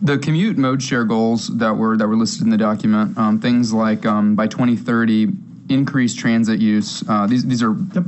The 0.00 0.18
commute 0.18 0.58
mode 0.58 0.82
share 0.82 1.04
goals 1.04 1.46
that 1.58 1.76
were 1.76 1.96
that 1.96 2.08
were 2.08 2.16
listed 2.16 2.42
in 2.42 2.50
the 2.50 2.56
document, 2.56 3.16
um, 3.16 3.38
things 3.38 3.72
like 3.72 4.04
um, 4.04 4.34
by 4.34 4.48
2030, 4.48 5.28
increased 5.68 6.18
transit 6.18 6.58
use. 6.58 7.04
Uh, 7.08 7.28
these 7.28 7.46
these 7.46 7.62
are 7.62 7.76
yep. 7.94 8.02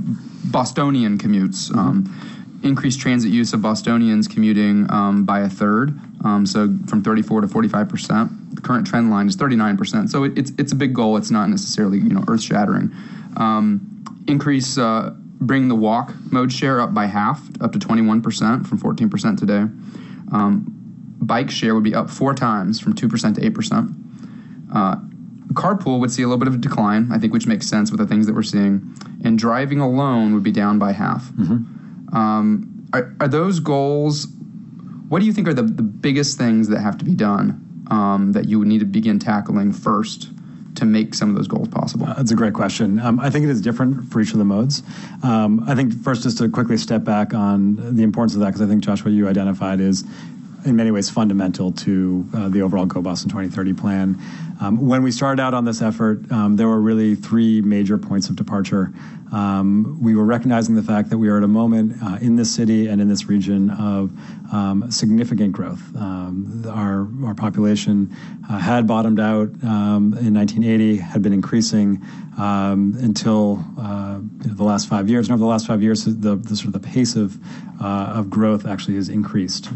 Bostonian 0.47 1.19
commutes. 1.19 1.71
Mm-hmm. 1.71 1.79
Um, 1.79 2.44
increased 2.65 3.01
transit 3.01 3.31
use 3.31 3.53
of 3.53 3.61
Bostonians 3.61 4.27
commuting 4.27 4.91
um, 4.91 5.25
by 5.25 5.41
a 5.41 5.49
third, 5.49 5.99
um, 6.25 6.47
so 6.47 6.75
from 6.89 7.03
34 7.03 7.43
to 7.43 7.49
45 7.49 7.89
percent. 7.89 8.55
The 8.55 8.61
current 8.61 8.87
trend 8.87 9.11
line 9.11 9.29
is 9.29 9.37
39 9.37 9.77
percent. 9.77 10.11
So 10.11 10.25
it, 10.25 10.37
it's 10.37 10.53
it's 10.59 10.73
a 10.73 10.77
big 10.77 10.95
goal. 10.95 11.17
It's 11.17 11.31
not 11.31 11.49
necessarily 11.49 11.99
you 11.99 12.11
know 12.11 12.25
earth 12.29 12.43
shattering. 12.43 12.91
Um, 13.37 14.05
increase. 14.27 14.79
Uh, 14.79 15.15
bring 15.41 15.69
the 15.69 15.75
walk 15.75 16.15
mode 16.31 16.53
share 16.53 16.81
up 16.81 16.95
by 16.95 17.07
half, 17.07 17.43
up 17.61 17.73
to 17.73 17.79
21% 17.79 18.67
from 18.67 18.79
14% 18.79 19.39
today. 19.39 19.61
Um, 20.33 20.65
bike 21.21 21.51
share 21.51 21.75
would 21.75 21.85
be 21.85 21.95
up 21.95 22.09
four 22.11 22.35
times 22.35 22.81
from 22.81 22.95
2% 22.95 23.35
to 23.35 23.41
8%. 23.41 23.95
Uh, 24.73 24.97
carpool 25.53 26.01
would 26.01 26.11
see 26.11 26.23
a 26.23 26.27
little 26.27 26.39
bit 26.39 26.49
of 26.49 26.55
a 26.55 26.59
decline, 26.59 27.11
I 27.13 27.19
think, 27.19 27.33
which 27.33 27.47
makes 27.47 27.67
sense 27.67 27.91
with 27.91 28.01
the 28.01 28.07
things 28.07 28.27
that 28.27 28.35
we're 28.35 28.43
seeing. 28.43 28.95
And 29.23 29.39
driving 29.39 29.81
alone 29.81 30.35
would 30.35 30.43
be 30.43 30.53
down 30.53 30.79
by 30.79 30.93
half. 30.93 31.29
Mm-hmm. 31.33 31.74
Um, 32.15 32.87
are, 32.93 33.15
are, 33.21 33.29
those 33.29 33.61
goals? 33.61 34.29
What 35.09 35.21
do 35.21 35.27
you 35.27 35.33
think 35.33 35.49
are 35.49 35.55
the, 35.55 35.63
the 35.63 35.83
biggest 35.83 36.39
things 36.39 36.69
that 36.69 36.81
have 36.81 36.97
to 36.99 37.05
be 37.05 37.15
done 37.15 37.87
um, 37.91 38.33
that 38.33 38.49
you 38.49 38.59
would 38.59 38.69
need 38.69 38.81
to 38.81 38.87
begin 38.87 39.19
tackling 39.19 39.73
first 39.73 40.31
to 40.77 40.85
make 40.85 41.15
some 41.15 41.31
of 41.31 41.37
those 41.37 41.49
goals 41.49 41.69
possible? 41.69 42.07
Uh, 42.07 42.15
that's 42.15 42.31
a 42.31 42.37
great 42.37 42.55
question. 42.55 42.99
Um, 43.01 43.21
I 43.21 43.31
think 43.31 43.45
it 43.45 43.51
is 43.51 43.61
different 43.61 44.13
for 44.13 44.21
each 44.21 44.33
of 44.33 44.39
the 44.39 44.45
modes. 44.45 44.83
Um, 45.23 45.65
I 45.67 45.75
think 45.75 45.93
first, 46.03 46.23
just 46.23 46.39
to 46.39 46.49
quickly 46.49 46.77
step 46.77 47.05
back 47.05 47.35
on 47.35 47.97
the 47.97 48.03
importance 48.03 48.35
of 48.35 48.41
that, 48.41 48.47
because 48.47 48.63
I 48.63 48.67
think 48.67 48.83
Joshua, 48.83 49.11
you 49.11 49.29
identified 49.29 49.81
is 49.81 50.05
in 50.65 50.77
many 50.77 50.91
ways 50.91 51.11
fundamental 51.11 51.73
to 51.73 52.27
uh, 52.35 52.49
the 52.49 52.63
overall 52.63 52.87
Go 52.87 53.03
Boston 53.03 53.29
2030 53.29 53.75
plan. 53.75 54.19
Um, 54.65 54.87
when 54.87 55.03
we 55.03 55.11
started 55.11 55.43
out 55.43 55.53
on 55.53 55.67
this 55.67 55.83
effort, 55.83 56.31
um, 56.33 56.57
there 56.57 56.69
were 56.69 56.81
really 56.81 57.15
three 57.15 57.61
major 57.61 57.99
points 57.99 58.31
of 58.31 58.37
departure. 58.37 58.95
Um, 59.31 59.99
we 60.01 60.15
were 60.15 60.25
recognizing 60.25 60.75
the 60.75 60.83
fact 60.83 61.11
that 61.11 61.19
we 61.19 61.29
are 61.29 61.37
at 61.37 61.43
a 61.43 61.49
moment 61.49 62.03
uh, 62.03 62.17
in 62.23 62.37
this 62.37 62.55
city 62.55 62.87
and 62.87 62.99
in 62.99 63.09
this 63.09 63.27
region 63.27 63.71
of 63.71 64.11
significant 64.91 65.53
growth. 65.53 65.83
Our, 65.97 67.35
population 67.35 68.15
uh, 68.49 68.59
had 68.59 68.87
bottomed 68.87 69.21
out 69.21 69.49
in 69.49 70.35
1980, 70.35 70.97
had 70.97 71.21
been 71.21 71.33
increasing 71.33 72.01
until 72.39 73.63
uh, 73.79 74.21
the 74.21 74.65
last 74.65 74.89
five 74.89 75.11
years. 75.11 75.27
And 75.27 75.35
over 75.35 75.41
the 75.41 75.51
last 75.51 75.67
five 75.67 75.83
years, 75.83 76.05
the, 76.05 76.37
the 76.37 76.57
sort 76.57 76.75
of 76.75 76.81
the 76.81 76.89
pace 76.89 77.17
of, 77.17 77.37
of 77.83 78.31
growth 78.31 78.67
actually 78.67 78.95
has 78.95 79.11
increased. 79.11 79.69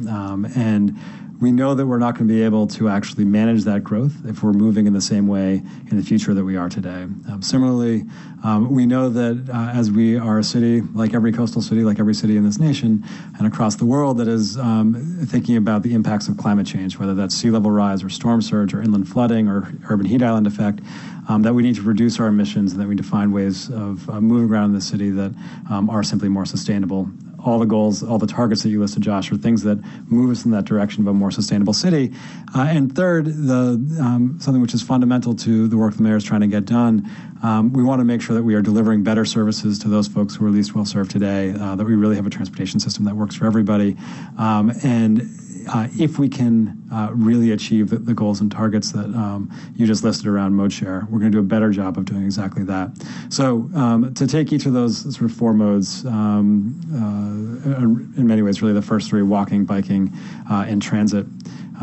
We 1.40 1.52
know 1.52 1.75
that 1.75 1.87
we're 1.87 1.99
not 1.99 2.14
going 2.14 2.26
to 2.26 2.35
be 2.35 2.42
able 2.42 2.66
to 2.66 2.88
actually 2.88 3.25
manage 3.25 3.62
that 3.64 3.85
growth 3.85 4.14
if 4.26 4.42
we're 4.42 4.52
moving 4.52 4.87
in 4.87 4.92
the 4.92 5.00
same 5.00 5.28
way 5.28 5.62
in 5.90 5.97
the 5.97 6.02
future 6.02 6.35
that 6.35 6.45
we 6.45 6.57
are 6.57 6.68
today. 6.68 7.02
Um, 7.02 7.40
similarly, 7.42 8.04
um, 8.42 8.75
we 8.75 8.87
know 8.87 9.09
that 9.09 9.49
uh, 9.49 9.71
as 9.73 9.90
we 9.90 10.18
are 10.18 10.38
a 10.38 10.45
city, 10.45 10.80
like 10.80 11.14
every 11.14 11.33
coastal 11.33 11.62
city, 11.62 11.83
like 11.83 12.00
every 12.00 12.14
city 12.14 12.37
in 12.37 12.45
this 12.45 12.59
nation 12.59 13.04
and 13.38 13.47
across 13.47 13.76
the 13.76 13.85
world, 13.85 14.18
that 14.18 14.26
is 14.26 14.59
um, 14.59 14.95
thinking 15.26 15.57
about 15.57 15.83
the 15.83 15.95
impacts 15.95 16.28
of 16.28 16.37
climate 16.37 16.66
change, 16.66 16.99
whether 16.99 17.14
that's 17.14 17.35
sea 17.35 17.50
level 17.50 17.71
rise 17.71 18.02
or 18.02 18.09
storm 18.09 18.42
surge 18.42 18.75
or 18.75 18.83
inland 18.83 19.09
flooding 19.09 19.47
or 19.47 19.73
urban 19.90 20.07
heat 20.07 20.23
island 20.23 20.47
effect, 20.47 20.80
um, 21.28 21.42
that 21.42 21.54
we 21.54 21.62
need 21.62 21.76
to 21.76 21.83
reduce 21.83 22.18
our 22.18 22.26
emissions 22.26 22.73
and 22.73 22.80
that 22.80 22.88
we 22.88 22.95
need 22.97 23.02
to 23.02 23.09
find 23.09 23.33
ways 23.33 23.71
of 23.71 24.09
uh, 24.11 24.21
moving 24.21 24.50
around 24.50 24.71
in 24.71 24.75
the 24.75 24.80
city 24.80 25.11
that 25.11 25.33
um, 25.71 25.88
are 25.88 26.02
simply 26.02 26.28
more 26.28 26.47
sustainable 26.47 27.09
all 27.45 27.59
the 27.59 27.66
goals, 27.66 28.02
all 28.02 28.18
the 28.18 28.26
targets 28.26 28.62
that 28.62 28.71
you 28.71 28.80
listed, 28.80 29.02
Josh, 29.02 29.30
are 29.30 29.37
things 29.37 29.62
that 29.62 29.78
move 30.11 30.30
us 30.30 30.45
in 30.45 30.50
that 30.50 30.64
direction 30.64 31.02
of 31.02 31.09
a 31.09 31.14
more 31.14 31.30
sustainable 31.30 31.73
city. 31.73 32.12
Uh, 32.54 32.62
and 32.62 32.95
third, 32.95 33.26
the 33.26 33.99
um, 34.00 34.38
something 34.40 34.61
which 34.61 34.75
is 34.75 34.83
fundamental 34.83 35.35
to 35.35 35.68
the 35.68 35.76
work 35.76 35.95
the 35.95 36.02
mayor 36.02 36.16
is 36.16 36.25
trying 36.25 36.40
to 36.40 36.47
get 36.47 36.64
done. 36.64 37.09
Um, 37.42 37.73
we 37.73 37.85
want 37.85 38.00
to 38.00 38.04
make 38.04 38.21
sure 38.21 38.35
that 38.35 38.42
we 38.42 38.54
are 38.54 38.62
delivering 38.62 39.02
better 39.02 39.25
services 39.25 39.78
to 39.80 39.88
those 39.88 40.09
folks 40.09 40.35
who 40.35 40.47
are 40.47 40.50
least 40.50 40.75
well 40.75 40.85
served 40.85 41.11
today. 41.11 41.54
Uh, 41.59 41.76
that 41.76 41.85
we 41.85 41.95
really 41.95 42.16
have 42.16 42.26
a 42.26 42.30
transportation 42.30 42.80
system 42.80 43.04
that 43.04 43.14
works 43.14 43.37
for 43.37 43.47
everybody, 43.47 43.97
um, 44.37 44.73
and 44.83 45.30
if 45.97 46.19
we 46.19 46.29
can 46.29 46.83
uh, 46.93 47.11
really 47.13 47.53
achieve 47.53 47.91
the, 47.91 48.15
goals 48.15 48.41
and 48.41 48.51
targets 48.51 48.93
that 48.93 49.07
um, 49.15 49.51
you 49.77 49.87
just 49.87 50.03
listed 50.03 50.27
around 50.27 50.55
mode 50.55 50.73
share, 50.73 51.07
we're 51.11 51.19
going 51.19 51.31
to 51.31 51.37
do 51.37 51.41
a 51.41 51.43
better 51.47 51.71
job 51.71 51.97
of 51.99 52.05
doing 52.05 52.25
exactly 52.25 52.65
that. 52.65 52.91
So 53.29 53.71
um, 53.75 54.13
to 54.15 54.27
take 54.27 54.53
each 54.53 54.67
of 54.67 54.73
those 54.73 55.03
sort 55.15 55.31
of 55.31 55.37
four 55.37 55.53
modes, 55.53 56.05
um, 56.07 56.81
uh, 56.95 58.19
in 58.21 58.27
many 58.27 58.43
ways, 58.43 58.61
really 58.63 58.75
the 58.75 58.83
first 58.83 59.09
three, 59.09 59.23
walking, 59.23 59.65
biking, 59.65 60.13
uh, 60.51 60.65
and 60.67 60.83
transit. 60.83 61.27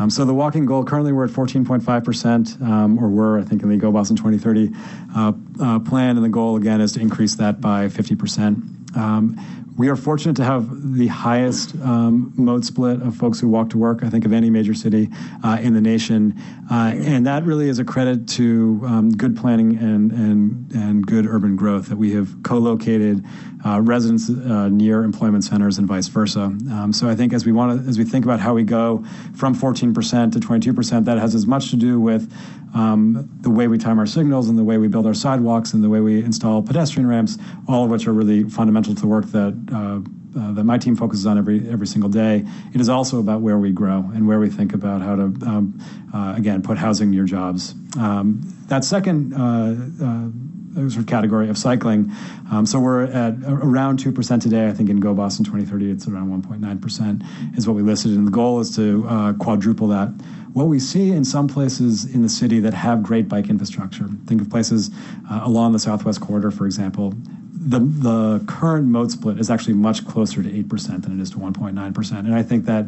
So 0.08 0.26
the 0.26 0.34
walking 0.34 0.66
goal, 0.66 0.84
currently 0.84 1.12
we're 1.12 1.24
at 1.24 1.30
14.5%, 1.30 2.60
um, 2.62 2.98
or 3.02 3.08
were, 3.08 3.40
I 3.40 3.42
think, 3.42 3.62
in 3.62 3.70
the 3.70 3.76
Go 3.78 3.90
Boston 3.90 4.14
2030 4.14 4.70
uh, 5.16 5.32
uh, 5.58 5.78
plan, 5.80 6.16
and 6.16 6.24
the 6.24 6.28
goal, 6.28 6.56
again, 6.56 6.82
is 6.82 6.92
to 6.92 7.00
increase 7.00 7.34
that 7.36 7.62
by 7.62 7.88
50%. 7.88 8.94
Um, 8.96 9.36
we 9.76 9.88
are 9.88 9.96
fortunate 9.96 10.36
to 10.36 10.44
have 10.44 10.94
the 10.94 11.06
highest 11.08 11.74
um, 11.82 12.32
mode 12.36 12.64
split 12.64 13.02
of 13.02 13.14
folks 13.14 13.38
who 13.38 13.48
walk 13.48 13.70
to 13.70 13.78
work, 13.78 14.02
I 14.02 14.08
think, 14.08 14.24
of 14.24 14.32
any 14.32 14.48
major 14.48 14.74
city 14.74 15.10
uh, 15.44 15.58
in 15.60 15.74
the 15.74 15.80
nation. 15.80 16.34
Uh, 16.70 16.92
and 16.94 17.26
that 17.26 17.44
really 17.44 17.68
is 17.68 17.78
a 17.78 17.84
credit 17.84 18.26
to 18.30 18.80
um, 18.84 19.10
good 19.10 19.36
planning 19.36 19.76
and, 19.76 20.12
and, 20.12 20.72
and 20.72 21.06
good 21.06 21.26
urban 21.26 21.56
growth 21.56 21.88
that 21.88 21.96
we 21.96 22.12
have 22.12 22.42
co 22.42 22.56
located 22.56 23.24
uh, 23.66 23.80
residents 23.80 24.30
uh, 24.30 24.68
near 24.68 25.02
employment 25.02 25.44
centers 25.44 25.76
and 25.76 25.86
vice 25.86 26.08
versa. 26.08 26.42
Um, 26.42 26.92
so 26.92 27.08
I 27.08 27.14
think 27.14 27.32
as 27.32 27.44
we 27.44 27.52
want 27.52 27.82
to, 27.82 27.88
as 27.88 27.98
we 27.98 28.04
think 28.04 28.24
about 28.24 28.40
how 28.40 28.54
we 28.54 28.62
go 28.62 29.04
from 29.34 29.54
14% 29.54 30.32
to 30.32 30.38
22%, 30.38 31.04
that 31.04 31.18
has 31.18 31.34
as 31.34 31.46
much 31.46 31.70
to 31.70 31.76
do 31.76 32.00
with 32.00 32.32
um, 32.76 33.28
the 33.40 33.48
way 33.48 33.68
we 33.68 33.78
time 33.78 33.98
our 33.98 34.06
signals 34.06 34.50
and 34.50 34.58
the 34.58 34.64
way 34.64 34.76
we 34.76 34.86
build 34.86 35.06
our 35.06 35.14
sidewalks 35.14 35.72
and 35.72 35.82
the 35.82 35.88
way 35.88 36.00
we 36.00 36.22
install 36.22 36.62
pedestrian 36.62 37.08
ramps, 37.08 37.38
all 37.66 37.84
of 37.84 37.90
which 37.90 38.06
are 38.06 38.12
really 38.12 38.44
fundamental 38.44 38.94
to 38.94 39.00
the 39.00 39.06
work 39.06 39.24
that 39.26 39.54
uh, 39.72 40.38
uh, 40.38 40.52
that 40.52 40.64
my 40.64 40.76
team 40.76 40.94
focuses 40.94 41.26
on 41.26 41.38
every 41.38 41.66
every 41.70 41.86
single 41.86 42.10
day. 42.10 42.44
It 42.74 42.80
is 42.80 42.90
also 42.90 43.18
about 43.18 43.40
where 43.40 43.56
we 43.56 43.72
grow 43.72 44.10
and 44.14 44.28
where 44.28 44.38
we 44.38 44.50
think 44.50 44.74
about 44.74 45.00
how 45.00 45.16
to 45.16 45.22
um, 45.22 45.80
uh, 46.12 46.34
again 46.36 46.62
put 46.62 46.76
housing 46.76 47.10
near 47.10 47.24
jobs. 47.24 47.74
Um, 47.98 48.42
that 48.66 48.84
second 48.84 49.32
uh, 49.32 49.74
uh, 50.04 50.90
sort 50.90 50.98
of 50.98 51.06
category 51.06 51.48
of 51.48 51.56
cycling. 51.56 52.12
Um, 52.52 52.66
so 52.66 52.78
we're 52.78 53.04
at 53.04 53.34
around 53.46 53.98
2% 53.98 54.42
today. 54.42 54.68
I 54.68 54.72
think 54.72 54.90
in 54.90 55.00
Go 55.00 55.14
Boston 55.14 55.44
2030, 55.44 55.90
it's 55.90 56.06
around 56.06 56.30
1.9% 56.42 57.56
is 57.56 57.66
what 57.66 57.74
we 57.74 57.82
listed. 57.82 58.12
And 58.12 58.26
the 58.26 58.30
goal 58.30 58.60
is 58.60 58.76
to 58.76 59.06
uh, 59.08 59.32
quadruple 59.34 59.88
that. 59.88 60.12
What 60.56 60.68
we 60.68 60.78
see 60.78 61.12
in 61.12 61.22
some 61.26 61.48
places 61.48 62.06
in 62.06 62.22
the 62.22 62.30
city 62.30 62.60
that 62.60 62.72
have 62.72 63.02
great 63.02 63.28
bike 63.28 63.50
infrastructure, 63.50 64.08
think 64.24 64.40
of 64.40 64.48
places 64.48 64.90
uh, 65.30 65.40
along 65.42 65.74
the 65.74 65.78
Southwest 65.78 66.22
Corridor, 66.22 66.50
for 66.50 66.64
example, 66.64 67.12
the, 67.52 67.80
the 67.80 68.42
current 68.46 68.86
mode 68.86 69.10
split 69.10 69.38
is 69.38 69.50
actually 69.50 69.74
much 69.74 70.06
closer 70.06 70.42
to 70.42 70.48
8% 70.48 71.02
than 71.02 71.20
it 71.20 71.22
is 71.22 71.28
to 71.32 71.36
1.9%. 71.36 72.18
And 72.18 72.34
I 72.34 72.42
think 72.42 72.64
that 72.64 72.86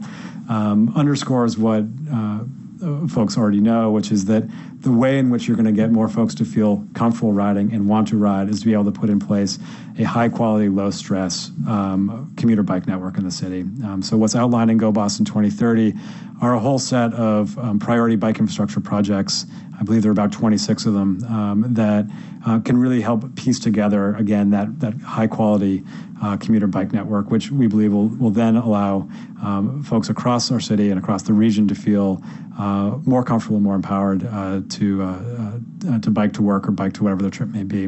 um, 0.48 0.94
underscores 0.96 1.58
what 1.58 1.84
uh, 2.10 2.44
folks 3.08 3.36
already 3.36 3.60
know, 3.60 3.90
which 3.90 4.10
is 4.10 4.26
that 4.26 4.44
the 4.80 4.92
way 4.92 5.18
in 5.18 5.30
which 5.30 5.48
you're 5.48 5.56
going 5.56 5.66
to 5.66 5.72
get 5.72 5.90
more 5.90 6.08
folks 6.08 6.34
to 6.36 6.44
feel 6.44 6.86
comfortable 6.94 7.32
riding 7.32 7.72
and 7.72 7.88
want 7.88 8.08
to 8.08 8.16
ride 8.16 8.48
is 8.48 8.60
to 8.60 8.66
be 8.66 8.72
able 8.72 8.84
to 8.84 8.92
put 8.92 9.10
in 9.10 9.18
place 9.18 9.58
a 9.98 10.04
high 10.04 10.28
quality, 10.28 10.68
low 10.68 10.90
stress 10.90 11.50
um, 11.66 12.32
commuter 12.36 12.62
bike 12.62 12.86
network 12.86 13.18
in 13.18 13.24
the 13.24 13.30
city. 13.30 13.62
Um, 13.84 14.02
so, 14.02 14.16
what's 14.16 14.36
outlined 14.36 14.70
in 14.70 14.78
Go 14.78 14.92
Boston 14.92 15.24
2030 15.24 15.94
are 16.40 16.54
a 16.54 16.58
whole 16.60 16.78
set 16.78 17.12
of 17.14 17.58
um, 17.58 17.78
priority 17.78 18.16
bike 18.16 18.38
infrastructure 18.38 18.80
projects. 18.80 19.46
I 19.78 19.84
believe 19.84 20.02
there 20.02 20.10
are 20.10 20.12
about 20.12 20.32
26 20.32 20.86
of 20.86 20.94
them 20.94 21.22
um, 21.24 21.74
that 21.74 22.06
uh, 22.44 22.58
can 22.60 22.76
really 22.76 23.00
help 23.00 23.34
piece 23.36 23.60
together, 23.60 24.14
again, 24.16 24.50
that, 24.50 24.80
that 24.80 24.94
high 25.00 25.28
quality 25.28 25.84
uh, 26.20 26.36
commuter 26.36 26.66
bike 26.66 26.92
network, 26.92 27.30
which 27.30 27.50
we 27.50 27.68
believe 27.68 27.92
will, 27.92 28.08
will 28.08 28.30
then 28.30 28.56
allow 28.56 29.08
um, 29.42 29.82
folks 29.84 30.08
across 30.08 30.50
our 30.50 30.58
city 30.58 30.90
and 30.90 30.98
across 30.98 31.22
the 31.22 31.32
region 31.32 31.68
to 31.68 31.74
feel 31.74 32.22
uh, 32.58 32.98
more 33.04 33.22
comfortable, 33.22 33.60
more 33.60 33.76
empowered 33.76 34.26
uh, 34.26 34.60
to, 34.68 35.02
uh, 35.02 35.58
uh, 35.88 35.98
to 36.00 36.10
bike 36.10 36.32
to 36.32 36.42
work 36.42 36.66
or 36.66 36.72
bike 36.72 36.92
to 36.94 37.04
whatever 37.04 37.22
their 37.22 37.30
trip 37.30 37.48
may 37.50 37.62
be. 37.62 37.84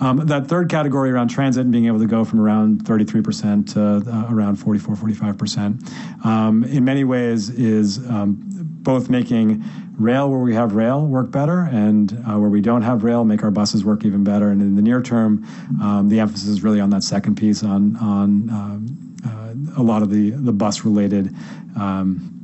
Um, 0.00 0.26
that 0.26 0.48
third 0.48 0.68
category 0.68 1.10
around 1.10 1.28
transit 1.28 1.62
and 1.62 1.70
being 1.70 1.86
able 1.86 2.00
to 2.00 2.06
go 2.06 2.24
from 2.24 2.40
around 2.40 2.84
33% 2.84 3.74
to 3.74 4.34
around 4.34 4.56
44, 4.56 4.96
45%, 4.96 6.24
um, 6.24 6.64
in 6.64 6.84
many 6.84 7.04
ways 7.04 7.50
is 7.50 7.98
um, 8.10 8.69
both 8.82 9.08
making 9.08 9.64
rail 9.98 10.30
where 10.30 10.40
we 10.40 10.54
have 10.54 10.74
rail 10.74 11.06
work 11.06 11.30
better 11.30 11.60
and 11.60 12.12
uh, 12.26 12.38
where 12.38 12.48
we 12.48 12.60
don't 12.60 12.82
have 12.82 13.04
rail 13.04 13.24
make 13.24 13.42
our 13.42 13.50
buses 13.50 13.84
work 13.84 14.04
even 14.04 14.24
better. 14.24 14.48
And 14.48 14.62
in 14.62 14.76
the 14.76 14.82
near 14.82 15.02
term, 15.02 15.46
um, 15.82 16.08
the 16.08 16.20
emphasis 16.20 16.48
is 16.48 16.62
really 16.62 16.80
on 16.80 16.90
that 16.90 17.04
second 17.04 17.36
piece 17.36 17.62
on, 17.62 17.96
on 17.96 18.48
um, 18.50 19.16
uh, 19.26 19.80
a 19.80 19.82
lot 19.82 20.02
of 20.02 20.10
the, 20.10 20.30
the 20.30 20.52
bus 20.52 20.84
related 20.84 21.34
um, 21.78 22.36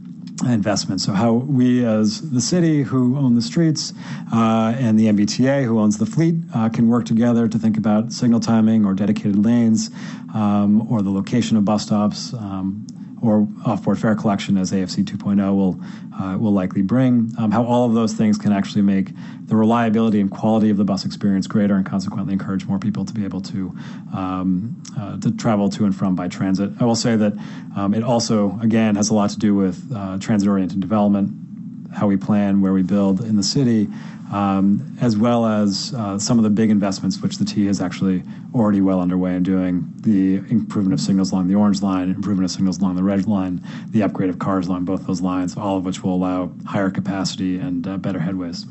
investment. 0.44 1.00
So 1.00 1.12
how 1.12 1.32
we 1.32 1.84
as 1.84 2.30
the 2.30 2.42
city 2.42 2.82
who 2.82 3.16
own 3.16 3.34
the 3.34 3.42
streets 3.42 3.94
uh, 4.32 4.74
and 4.76 4.98
the 4.98 5.06
MBTA 5.06 5.64
who 5.64 5.78
owns 5.80 5.96
the 5.96 6.04
fleet 6.04 6.34
uh, 6.54 6.68
can 6.68 6.88
work 6.88 7.06
together 7.06 7.48
to 7.48 7.58
think 7.58 7.78
about 7.78 8.12
signal 8.12 8.40
timing 8.40 8.84
or 8.84 8.92
dedicated 8.92 9.42
lanes 9.42 9.90
um, 10.34 10.86
or 10.92 11.00
the 11.00 11.10
location 11.10 11.56
of 11.56 11.64
bus 11.64 11.84
stops. 11.84 12.34
Um, 12.34 12.86
or 13.22 13.48
off-board 13.64 13.98
fare 13.98 14.14
collection, 14.14 14.58
as 14.58 14.72
AFC 14.72 15.04
2.0 15.04 15.56
will 15.56 15.80
uh, 16.18 16.36
will 16.38 16.52
likely 16.52 16.82
bring. 16.82 17.32
Um, 17.38 17.50
how 17.50 17.64
all 17.64 17.86
of 17.86 17.94
those 17.94 18.12
things 18.12 18.38
can 18.38 18.52
actually 18.52 18.82
make 18.82 19.10
the 19.46 19.56
reliability 19.56 20.20
and 20.20 20.30
quality 20.30 20.70
of 20.70 20.76
the 20.76 20.84
bus 20.84 21.04
experience 21.04 21.46
greater, 21.46 21.74
and 21.74 21.86
consequently 21.86 22.32
encourage 22.32 22.66
more 22.66 22.78
people 22.78 23.04
to 23.04 23.12
be 23.12 23.24
able 23.24 23.40
to 23.42 23.76
um, 24.14 24.82
uh, 24.98 25.18
to 25.20 25.30
travel 25.32 25.68
to 25.70 25.84
and 25.84 25.94
from 25.94 26.14
by 26.14 26.28
transit. 26.28 26.70
I 26.80 26.84
will 26.84 26.96
say 26.96 27.16
that 27.16 27.32
um, 27.76 27.94
it 27.94 28.02
also, 28.02 28.58
again, 28.60 28.96
has 28.96 29.10
a 29.10 29.14
lot 29.14 29.30
to 29.30 29.38
do 29.38 29.54
with 29.54 29.90
uh, 29.94 30.18
transit-oriented 30.18 30.80
development, 30.80 31.32
how 31.94 32.06
we 32.06 32.16
plan, 32.16 32.60
where 32.60 32.72
we 32.72 32.82
build 32.82 33.20
in 33.20 33.36
the 33.36 33.42
city, 33.42 33.88
um, 34.32 34.96
as 35.00 35.16
well 35.16 35.46
as 35.46 35.94
uh, 35.94 36.18
some 36.18 36.38
of 36.38 36.44
the 36.44 36.50
big 36.50 36.70
investments 36.70 37.20
which 37.20 37.38
the 37.38 37.44
T 37.44 37.66
is 37.66 37.80
actually 37.80 38.22
already 38.54 38.80
well 38.80 39.00
underway 39.00 39.34
in 39.34 39.42
doing 39.42 39.92
the 40.00 40.36
improvement 40.50 40.92
of 40.92 41.00
signals 41.00 41.32
along 41.32 41.48
the 41.48 41.54
orange 41.54 41.82
line, 41.82 42.10
improvement 42.10 42.44
of 42.44 42.50
signals 42.50 42.78
along 42.78 42.96
the 42.96 43.02
red 43.02 43.26
line, 43.26 43.62
the 43.90 44.02
upgrade 44.02 44.30
of 44.30 44.38
cars 44.38 44.66
along 44.66 44.84
both 44.84 45.06
those 45.06 45.20
lines, 45.20 45.56
all 45.56 45.76
of 45.78 45.84
which 45.84 46.02
will 46.02 46.14
allow 46.14 46.50
higher 46.66 46.90
capacity 46.90 47.58
and 47.58 47.86
uh, 47.86 47.96
better 47.96 48.18
headways. 48.18 48.66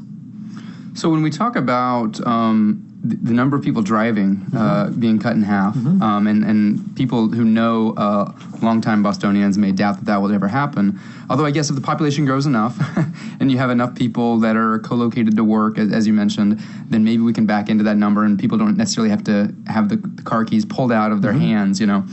So 0.98 1.10
when 1.10 1.22
we 1.22 1.30
talk 1.30 1.56
about 1.56 2.26
um, 2.26 2.86
the 3.08 3.34
number 3.34 3.56
of 3.56 3.64
people 3.64 3.82
driving 3.82 4.46
uh, 4.56 4.86
mm-hmm. 4.86 5.00
being 5.00 5.20
cut 5.20 5.34
in 5.34 5.44
half, 5.44 5.76
mm-hmm. 5.76 6.02
um, 6.02 6.28
and, 6.28 6.44
and 6.44 6.96
people 6.96 7.30
who 7.30 7.44
know 7.44 7.94
uh, 7.98 8.32
longtime 8.62 9.04
Bostonians 9.04 9.58
may 9.58 9.72
doubt 9.72 9.98
that 9.98 10.06
that 10.06 10.22
will 10.22 10.34
ever 10.34 10.48
happen. 10.48 11.00
Although 11.30 11.46
I 11.46 11.52
guess 11.52 11.70
if 11.70 11.76
the 11.76 11.82
population 11.82 12.26
grows 12.26 12.46
enough, 12.46 12.78
and 13.40 13.52
you 13.52 13.58
have 13.58 13.70
enough 13.70 13.96
people 13.96 14.40
that 14.40 14.56
are 14.56 14.80
co-located 14.80 15.36
to 15.36 15.44
work, 15.44 15.78
as, 15.78 15.92
as, 15.92 16.08
you 16.08 16.14
mentioned, 16.14 16.60
then 16.90 17.04
maybe 17.04 17.22
we 17.22 17.34
can 17.34 17.46
back 17.46 17.70
into 17.70 17.84
that 17.84 17.98
number, 17.98 18.24
and 18.24 18.40
people 18.40 18.58
don't 18.58 18.78
necessarily 18.78 19.10
have 19.10 19.24
to 19.26 19.54
have 19.68 19.90
the, 19.90 19.98
the 19.98 20.24
car 20.24 20.44
keys 20.44 20.66
pulled 20.66 20.92
out 20.92 21.12
of 21.12 21.22
their 21.22 21.32
mm-hmm. 21.32 21.42
hands. 21.42 21.80
You 21.80 21.88
know. 21.88 22.06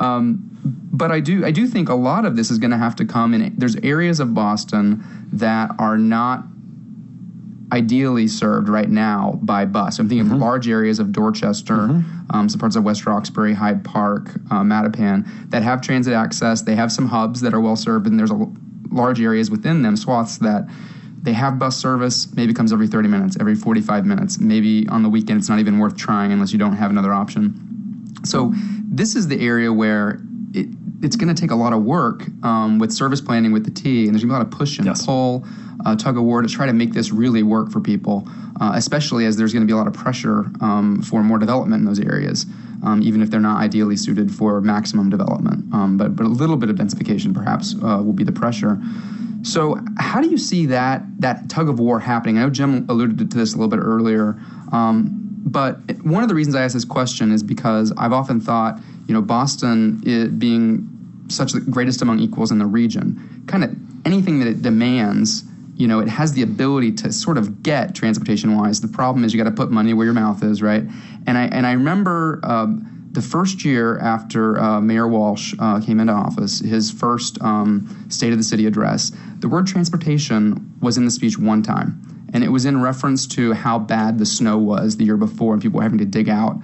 Um, 0.00 0.44
but 0.64 1.10
I 1.10 1.20
do 1.20 1.44
I 1.44 1.50
do 1.50 1.66
think 1.66 1.88
a 1.88 1.94
lot 1.94 2.24
of 2.24 2.36
this 2.36 2.50
is 2.50 2.58
going 2.58 2.70
to 2.70 2.78
have 2.78 2.96
to 2.96 3.04
come 3.04 3.34
in. 3.34 3.54
There's 3.56 3.76
areas 3.76 4.20
of 4.20 4.34
Boston 4.34 5.04
that 5.32 5.70
are 5.78 5.98
not 5.98 6.44
ideally 7.72 8.26
served 8.26 8.68
right 8.68 8.88
now 8.88 9.38
by 9.42 9.64
bus. 9.64 9.98
I'm 9.98 10.08
thinking 10.08 10.26
mm-hmm. 10.26 10.34
of 10.34 10.40
large 10.40 10.68
areas 10.68 10.98
of 10.98 11.12
Dorchester, 11.12 11.74
mm-hmm. 11.74 12.30
um, 12.30 12.48
some 12.48 12.58
parts 12.58 12.76
of 12.76 12.84
West 12.84 13.06
Roxbury, 13.06 13.52
Hyde 13.52 13.84
Park, 13.84 14.30
uh, 14.50 14.62
Mattapan 14.62 15.26
that 15.50 15.62
have 15.62 15.80
transit 15.80 16.14
access. 16.14 16.62
They 16.62 16.74
have 16.74 16.90
some 16.90 17.06
hubs 17.06 17.40
that 17.42 17.52
are 17.52 17.60
well 17.60 17.76
served, 17.76 18.06
and 18.06 18.18
there's 18.18 18.30
a 18.30 18.46
large 18.90 19.20
areas 19.20 19.50
within 19.50 19.82
them, 19.82 19.96
swaths 19.96 20.38
that 20.38 20.66
they 21.22 21.32
have 21.32 21.58
bus 21.58 21.76
service. 21.76 22.32
Maybe 22.34 22.54
comes 22.54 22.72
every 22.72 22.86
30 22.86 23.08
minutes, 23.08 23.36
every 23.38 23.54
45 23.54 24.06
minutes. 24.06 24.38
Maybe 24.40 24.88
on 24.88 25.02
the 25.02 25.08
weekend, 25.08 25.40
it's 25.40 25.48
not 25.48 25.58
even 25.58 25.78
worth 25.78 25.96
trying 25.96 26.32
unless 26.32 26.52
you 26.52 26.58
don't 26.58 26.76
have 26.76 26.90
another 26.90 27.12
option. 27.12 28.14
So 28.24 28.52
this 28.84 29.14
is 29.14 29.28
the 29.28 29.40
area 29.44 29.72
where 29.72 30.20
it, 30.54 30.68
it's 31.02 31.16
going 31.16 31.32
to 31.32 31.40
take 31.40 31.50
a 31.50 31.54
lot 31.54 31.72
of 31.72 31.82
work 31.82 32.24
um, 32.42 32.78
with 32.78 32.92
service 32.92 33.20
planning 33.20 33.52
with 33.52 33.64
the 33.64 33.70
T, 33.70 34.06
and 34.06 34.14
there's 34.14 34.24
going 34.24 34.28
to 34.28 34.34
be 34.34 34.34
a 34.34 34.38
lot 34.38 34.46
of 34.46 34.50
push 34.50 34.78
and 34.78 34.86
yes. 34.86 35.04
pull 35.06 35.46
uh, 35.86 35.94
tug 35.96 36.16
of 36.16 36.24
war 36.24 36.42
to 36.42 36.48
try 36.48 36.66
to 36.66 36.72
make 36.72 36.92
this 36.92 37.12
really 37.12 37.42
work 37.42 37.70
for 37.70 37.80
people, 37.80 38.28
uh, 38.60 38.72
especially 38.74 39.24
as 39.26 39.36
there's 39.36 39.52
going 39.52 39.62
to 39.62 39.66
be 39.66 39.72
a 39.72 39.76
lot 39.76 39.86
of 39.86 39.92
pressure 39.92 40.46
um, 40.60 41.00
for 41.02 41.22
more 41.22 41.38
development 41.38 41.80
in 41.80 41.86
those 41.86 42.00
areas, 42.00 42.46
um, 42.84 43.00
even 43.02 43.22
if 43.22 43.30
they're 43.30 43.40
not 43.40 43.62
ideally 43.62 43.96
suited 43.96 44.32
for 44.32 44.60
maximum 44.60 45.08
development. 45.08 45.72
Um, 45.72 45.96
but, 45.96 46.16
but 46.16 46.26
a 46.26 46.28
little 46.28 46.56
bit 46.56 46.68
of 46.68 46.76
densification 46.76 47.32
perhaps 47.32 47.74
uh, 47.76 48.02
will 48.02 48.12
be 48.12 48.24
the 48.24 48.32
pressure. 48.32 48.80
So, 49.42 49.78
how 49.98 50.20
do 50.20 50.28
you 50.28 50.36
see 50.36 50.66
that 50.66 51.02
that 51.20 51.48
tug 51.48 51.68
of 51.68 51.78
war 51.78 52.00
happening? 52.00 52.38
I 52.38 52.42
know 52.42 52.50
Jim 52.50 52.84
alluded 52.88 53.18
to 53.18 53.36
this 53.36 53.54
a 53.54 53.56
little 53.56 53.70
bit 53.70 53.78
earlier, 53.78 54.36
um, 54.72 55.14
but 55.44 55.78
one 56.02 56.24
of 56.24 56.28
the 56.28 56.34
reasons 56.34 56.56
I 56.56 56.64
ask 56.64 56.74
this 56.74 56.84
question 56.84 57.30
is 57.30 57.44
because 57.44 57.92
I've 57.96 58.12
often 58.12 58.40
thought, 58.40 58.80
you 59.08 59.14
know, 59.14 59.22
Boston 59.22 59.98
being 60.38 60.88
such 61.28 61.52
the 61.52 61.60
greatest 61.60 62.00
among 62.00 62.20
equals 62.20 62.52
in 62.52 62.58
the 62.58 62.66
region, 62.66 63.44
kind 63.48 63.64
of 63.64 63.74
anything 64.06 64.38
that 64.38 64.48
it 64.48 64.62
demands 64.62 65.44
you 65.78 65.86
know, 65.86 66.00
it 66.00 66.08
has 66.08 66.32
the 66.32 66.42
ability 66.42 66.90
to 66.90 67.12
sort 67.12 67.38
of 67.38 67.62
get 67.62 67.94
transportation 67.94 68.56
wise. 68.56 68.80
The 68.80 68.88
problem 68.88 69.24
is 69.24 69.32
you 69.32 69.42
got 69.42 69.48
to 69.48 69.54
put 69.54 69.70
money 69.70 69.94
where 69.94 70.04
your 70.04 70.14
mouth 70.14 70.42
is, 70.42 70.60
right? 70.60 70.82
And 71.26 71.38
I 71.38 71.44
and 71.44 71.64
I 71.68 71.72
remember 71.72 72.40
um, 72.42 73.08
the 73.12 73.22
first 73.22 73.64
year 73.64 73.96
after 73.98 74.58
uh, 74.58 74.80
Mayor 74.80 75.06
Walsh 75.06 75.54
uh, 75.60 75.80
came 75.80 76.00
into 76.00 76.12
office, 76.12 76.58
his 76.58 76.90
first 76.90 77.40
um, 77.42 78.06
State 78.08 78.32
of 78.32 78.38
the 78.38 78.44
City 78.44 78.66
address, 78.66 79.12
the 79.38 79.48
word 79.48 79.68
transportation 79.68 80.76
was 80.80 80.98
in 80.98 81.04
the 81.04 81.12
speech 81.12 81.38
one 81.38 81.62
time, 81.62 82.28
and 82.34 82.42
it 82.42 82.48
was 82.48 82.64
in 82.64 82.82
reference 82.82 83.28
to 83.28 83.52
how 83.52 83.78
bad 83.78 84.18
the 84.18 84.26
snow 84.26 84.58
was 84.58 84.96
the 84.96 85.04
year 85.04 85.16
before, 85.16 85.52
and 85.52 85.62
people 85.62 85.76
were 85.76 85.84
having 85.84 85.98
to 85.98 86.04
dig 86.04 86.28
out. 86.28 86.56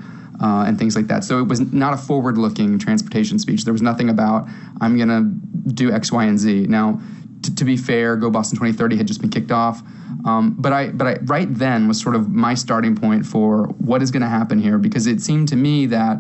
Uh, 0.43 0.65
and 0.67 0.79
things 0.79 0.97
like 0.97 1.07
that. 1.07 1.23
So 1.23 1.39
it 1.39 1.47
was 1.47 1.61
not 1.73 1.95
a 1.95 1.97
forward 1.97 2.37
looking 2.37 2.77
transportation 2.79 3.39
speech. 3.39 3.65
There 3.65 3.73
was 3.73 3.83
nothing 3.83 4.09
about, 4.09 4.49
I'm 4.81 4.97
going 4.97 5.09
to 5.09 5.73
do 5.73 5.93
X, 5.93 6.11
Y, 6.11 6.25
and 6.25 6.39
Z. 6.39 6.67
Now, 6.69 7.01
to, 7.43 7.55
to, 7.55 7.65
be 7.65 7.77
fair, 7.77 8.17
Go 8.17 8.31
Boston 8.31 8.57
2030 8.57 8.97
had 8.97 9.07
just 9.07 9.21
been 9.21 9.31
kicked 9.31 9.53
off. 9.53 9.81
Um, 10.25 10.57
but 10.59 10.73
I, 10.73 10.89
but 10.89 11.07
I, 11.07 11.15
right 11.23 11.47
then 11.49 11.87
was 11.87 12.01
sort 12.01 12.17
of 12.17 12.29
my 12.31 12.55
starting 12.55 12.97
point 12.97 13.25
for 13.25 13.67
what 13.79 14.03
is 14.03 14.11
going 14.11 14.23
to 14.23 14.29
happen 14.29 14.59
here 14.59 14.77
because 14.79 15.07
it 15.07 15.21
seemed 15.21 15.49
to 15.49 15.57
me 15.57 15.87
that 15.87 16.19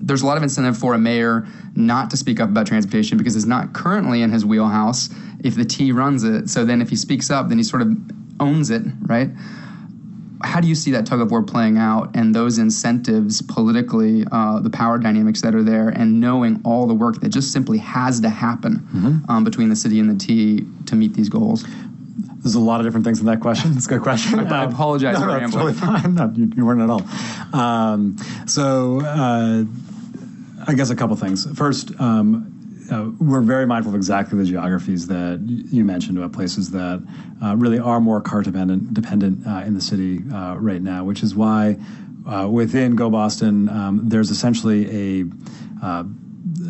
there's 0.00 0.22
a 0.22 0.26
lot 0.26 0.36
of 0.36 0.42
incentive 0.42 0.76
for 0.76 0.94
a 0.94 0.98
mayor 0.98 1.46
not 1.74 2.10
to 2.10 2.16
speak 2.16 2.40
up 2.40 2.48
about 2.48 2.66
transportation 2.66 3.18
because 3.18 3.36
it's 3.36 3.44
not 3.44 3.72
currently 3.74 4.22
in 4.22 4.30
his 4.30 4.44
wheelhouse 4.44 5.10
if 5.44 5.54
the 5.54 5.64
T 5.64 5.92
runs 5.92 6.24
it. 6.24 6.48
So 6.48 6.64
then 6.64 6.80
if 6.82 6.88
he 6.88 6.96
speaks 6.96 7.30
up, 7.30 7.48
then 7.48 7.58
he 7.58 7.64
sort 7.64 7.82
of 7.82 7.94
owns 8.40 8.70
it, 8.70 8.82
right? 9.02 9.28
How 10.42 10.60
do 10.60 10.68
you 10.68 10.74
see 10.74 10.90
that 10.92 11.06
tug 11.06 11.20
of 11.20 11.30
war 11.30 11.42
playing 11.42 11.76
out 11.76 12.10
and 12.14 12.34
those 12.34 12.58
incentives 12.58 13.42
politically, 13.42 14.24
uh, 14.32 14.60
the 14.60 14.70
power 14.70 14.98
dynamics 14.98 15.42
that 15.42 15.54
are 15.54 15.62
there, 15.62 15.88
and 15.90 16.20
knowing 16.20 16.60
all 16.64 16.86
the 16.86 16.94
work 16.94 17.20
that 17.20 17.28
just 17.28 17.52
simply 17.52 17.78
has 17.78 18.20
to 18.20 18.28
happen 18.28 18.78
mm-hmm. 18.94 19.30
um, 19.30 19.44
between 19.44 19.68
the 19.68 19.76
city 19.76 20.00
and 20.00 20.08
the 20.08 20.14
T 20.14 20.66
to 20.86 20.96
meet 20.96 21.14
these 21.14 21.28
goals? 21.28 21.64
There's 22.42 22.54
a 22.54 22.60
lot 22.60 22.80
of 22.80 22.86
different 22.86 23.04
things 23.04 23.20
in 23.20 23.26
that 23.26 23.40
question. 23.40 23.72
It's 23.76 23.86
a 23.86 23.90
good 23.90 24.02
question. 24.02 24.40
I, 24.40 24.64
um, 24.64 24.72
apologize 24.72 25.14
no, 25.14 25.20
for 25.20 25.26
no, 25.26 25.34
rambling. 25.34 25.74
Totally 25.74 26.00
fine. 26.00 26.14
No, 26.14 26.32
you, 26.34 26.52
you, 26.56 26.64
weren't 26.64 26.80
at 26.80 26.88
all. 26.88 27.02
Um, 27.52 28.16
so, 28.46 29.02
uh, 29.02 29.64
I 30.66 30.74
guess 30.74 30.90
a 30.90 30.96
couple 30.96 31.16
things. 31.16 31.46
First, 31.56 31.92
um, 32.00 32.49
uh, 32.90 33.10
we're 33.18 33.40
very 33.40 33.66
mindful 33.66 33.92
of 33.92 33.96
exactly 33.96 34.38
the 34.38 34.44
geographies 34.44 35.06
that 35.06 35.40
you 35.46 35.84
mentioned 35.84 36.18
about 36.18 36.32
places 36.32 36.70
that 36.70 37.06
uh, 37.42 37.56
really 37.56 37.78
are 37.78 38.00
more 38.00 38.20
car 38.20 38.42
dependent, 38.42 38.92
dependent 38.92 39.46
uh, 39.46 39.62
in 39.66 39.74
the 39.74 39.80
city 39.80 40.22
uh, 40.32 40.56
right 40.56 40.82
now, 40.82 41.04
which 41.04 41.22
is 41.22 41.34
why 41.34 41.76
uh, 42.26 42.48
within 42.48 42.96
Go 42.96 43.10
Boston, 43.10 43.68
um, 43.68 44.08
there's 44.08 44.30
essentially 44.30 45.22
a 45.22 45.24
uh, 45.82 46.04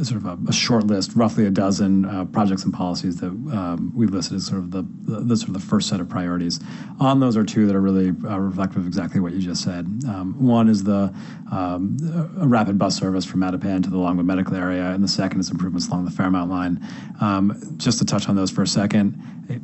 sort 0.03 0.23
of 0.23 0.27
a, 0.27 0.39
a, 0.49 0.53
short 0.53 0.87
list, 0.87 1.13
roughly 1.15 1.47
a 1.47 1.51
dozen 1.51 2.05
uh, 2.05 2.25
projects 2.27 2.65
and 2.65 2.73
policies 2.73 3.19
that 3.21 3.29
um, 3.29 3.93
we've 3.95 4.11
listed 4.11 4.37
as 4.37 4.47
sort 4.47 4.59
of 4.59 4.71
the, 4.71 4.83
the, 5.03 5.21
the, 5.21 5.37
sort 5.37 5.49
of 5.49 5.55
the 5.55 5.61
first 5.61 5.89
set 5.89 6.01
of 6.01 6.09
priorities. 6.09 6.61
On 6.99 7.21
those 7.21 7.37
are 7.37 7.45
two 7.45 7.67
that 7.67 7.75
are 7.75 7.81
really 7.81 8.09
uh, 8.09 8.39
reflective 8.39 8.79
of 8.79 8.87
exactly 8.87 9.21
what 9.21 9.33
you 9.33 9.41
just 9.41 9.63
said. 9.63 9.87
Um, 10.09 10.35
one 10.39 10.69
is 10.69 10.85
the 10.85 11.15
um, 11.51 11.97
rapid 12.37 12.79
bus 12.79 12.97
service 12.97 13.25
from 13.25 13.41
Mattapan 13.41 13.83
to 13.85 13.91
the 13.91 13.99
Longwood 13.99 14.27
Medical 14.27 14.57
Area, 14.57 14.91
and 14.91 15.03
the 15.03 15.09
second 15.09 15.41
is 15.41 15.51
improvements 15.51 15.89
along 15.89 16.05
the 16.05 16.11
Fairmount 16.11 16.51
line. 16.51 16.87
Um, 17.21 17.61
just 17.77 17.99
to 17.99 18.05
touch 18.05 18.29
on 18.29 18.37
those 18.37 18.51
for 18.51 18.63
a 18.63 18.67
second, 18.67 19.21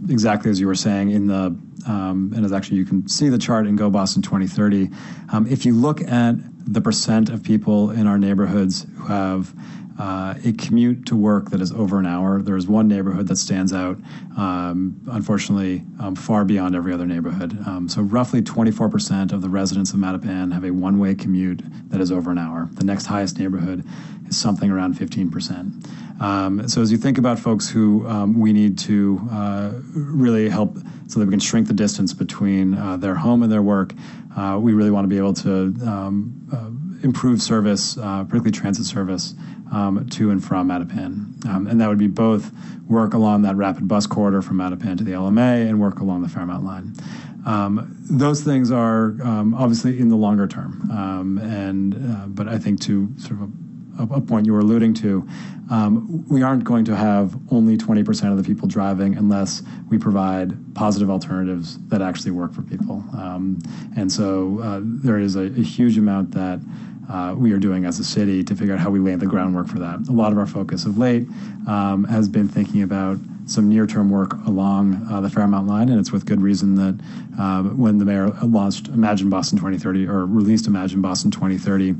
exactly 0.08 0.50
as 0.50 0.60
you 0.60 0.66
were 0.66 0.74
saying 0.74 1.10
in 1.10 1.26
the 1.26 1.56
um, 1.86 2.32
and 2.34 2.44
as 2.44 2.52
actually 2.52 2.78
you 2.78 2.84
can 2.84 3.06
see 3.08 3.28
the 3.28 3.38
chart 3.38 3.66
in 3.66 3.76
Go 3.76 3.90
Boston 3.90 4.22
2030. 4.22 4.90
Um, 5.32 5.46
if 5.46 5.64
you 5.64 5.72
look 5.72 6.00
at 6.02 6.34
the 6.66 6.80
percent 6.80 7.28
of 7.28 7.42
people 7.42 7.90
in 7.92 8.06
our 8.06 8.18
neighborhoods 8.18 8.86
who 8.96 9.06
have 9.06 9.54
uh, 9.98 10.34
a 10.44 10.52
commute 10.52 11.06
to 11.06 11.16
work 11.16 11.50
that 11.50 11.60
is 11.60 11.72
over 11.72 11.98
an 11.98 12.06
hour. 12.06 12.42
There 12.42 12.56
is 12.56 12.66
one 12.66 12.88
neighborhood 12.88 13.28
that 13.28 13.36
stands 13.36 13.72
out, 13.72 13.98
um, 14.36 15.00
unfortunately, 15.10 15.84
um, 16.00 16.14
far 16.14 16.44
beyond 16.44 16.74
every 16.74 16.92
other 16.92 17.06
neighborhood. 17.06 17.56
Um, 17.66 17.88
so, 17.88 18.02
roughly 18.02 18.42
24% 18.42 19.32
of 19.32 19.42
the 19.42 19.48
residents 19.48 19.92
of 19.92 19.98
Mattapan 19.98 20.52
have 20.52 20.64
a 20.64 20.70
one 20.70 20.98
way 20.98 21.14
commute 21.14 21.62
that 21.90 22.00
is 22.00 22.12
over 22.12 22.30
an 22.30 22.38
hour. 22.38 22.68
The 22.72 22.84
next 22.84 23.06
highest 23.06 23.38
neighborhood 23.38 23.84
is 24.28 24.36
something 24.36 24.70
around 24.70 24.94
15%. 24.94 26.20
Um, 26.20 26.68
so, 26.68 26.82
as 26.82 26.92
you 26.92 26.98
think 26.98 27.18
about 27.18 27.38
folks 27.38 27.68
who 27.68 28.06
um, 28.06 28.38
we 28.38 28.52
need 28.52 28.78
to 28.80 29.20
uh, 29.30 29.72
really 29.92 30.48
help 30.48 30.76
so 31.08 31.20
that 31.20 31.26
we 31.26 31.30
can 31.30 31.40
shrink 31.40 31.68
the 31.68 31.74
distance 31.74 32.12
between 32.12 32.74
uh, 32.74 32.96
their 32.96 33.14
home 33.14 33.42
and 33.42 33.50
their 33.50 33.62
work, 33.62 33.94
uh, 34.36 34.58
we 34.60 34.74
really 34.74 34.90
want 34.90 35.04
to 35.04 35.08
be 35.08 35.16
able 35.16 35.32
to 35.32 35.74
um, 35.86 36.48
uh, 36.52 37.04
improve 37.04 37.40
service, 37.40 37.96
uh, 37.98 38.24
particularly 38.24 38.50
transit 38.50 38.84
service, 38.84 39.34
um, 39.72 40.06
to 40.10 40.30
and 40.30 40.44
from 40.44 40.68
Mattapan. 40.68 41.44
Um, 41.46 41.66
and 41.66 41.80
that 41.80 41.88
would 41.88 41.98
be 41.98 42.08
both 42.08 42.52
work 42.88 43.14
along 43.14 43.42
that 43.42 43.56
rapid 43.56 43.88
bus 43.88 44.06
corridor 44.06 44.42
from 44.42 44.58
Mattapan 44.58 44.96
to 44.98 45.04
the 45.04 45.12
LMA 45.12 45.68
and 45.68 45.80
work 45.80 46.00
along 46.00 46.22
the 46.22 46.28
Fairmount 46.28 46.64
line. 46.64 46.94
Um, 47.44 47.96
those 48.10 48.42
things 48.42 48.70
are 48.70 49.16
um, 49.22 49.54
obviously 49.54 49.98
in 50.00 50.08
the 50.08 50.16
longer 50.16 50.48
term, 50.48 50.90
um, 50.90 51.38
and 51.38 51.94
uh, 51.94 52.26
but 52.26 52.48
I 52.48 52.58
think 52.58 52.80
to 52.82 53.08
sort 53.18 53.40
of 53.40 54.10
a, 54.10 54.14
a 54.16 54.20
point 54.20 54.46
you 54.46 54.52
were 54.52 54.60
alluding 54.60 54.94
to, 54.94 55.26
um, 55.70 56.26
we 56.28 56.42
aren't 56.42 56.64
going 56.64 56.84
to 56.86 56.96
have 56.96 57.36
only 57.52 57.76
20% 57.76 58.30
of 58.32 58.36
the 58.36 58.42
people 58.42 58.66
driving 58.66 59.16
unless 59.16 59.62
we 59.88 59.96
provide 59.96 60.56
positive 60.74 61.08
alternatives 61.08 61.78
that 61.86 62.02
actually 62.02 62.32
work 62.32 62.52
for 62.52 62.62
people. 62.62 63.04
And 63.96 64.12
so 64.12 64.60
uh, 64.60 64.80
there 64.82 65.18
is 65.18 65.36
a, 65.36 65.44
a, 65.44 65.62
huge 65.62 65.96
amount 65.96 66.32
that 66.32 66.60
we 67.36 67.52
are 67.52 67.58
doing 67.58 67.84
as 67.84 67.98
a 67.98 68.04
city 68.04 68.42
to 68.44 68.54
figure 68.54 68.74
out 68.74 68.80
how 68.80 68.90
we 68.90 68.98
lay 68.98 69.14
the 69.14 69.26
groundwork 69.26 69.68
for 69.68 69.78
that. 69.78 70.08
A 70.08 70.12
lot 70.12 70.32
of 70.32 70.38
our 70.38 70.46
focus 70.46 70.84
of 70.84 70.98
late 70.98 71.26
um, 71.66 72.04
has 72.04 72.28
been 72.28 72.48
thinking 72.48 72.82
about 72.82 73.18
some 73.46 73.68
near-term 73.68 74.10
work 74.10 74.32
along 74.46 75.06
uh, 75.10 75.20
the 75.20 75.30
Fairmount 75.30 75.68
line, 75.68 75.88
and 75.88 76.00
it's 76.00 76.10
with 76.10 76.26
good 76.26 76.42
reason 76.42 76.74
that 76.74 77.00
uh, 77.38 77.62
when 77.62 77.98
the 77.98 78.04
mayor 78.04 78.28
launched 78.42 78.88
Imagine 78.88 79.30
Boston 79.30 79.56
2030 79.56 80.06
or 80.08 80.26
released 80.26 80.66
Imagine 80.66 81.00
Boston 81.00 81.30
2030, 81.30 81.94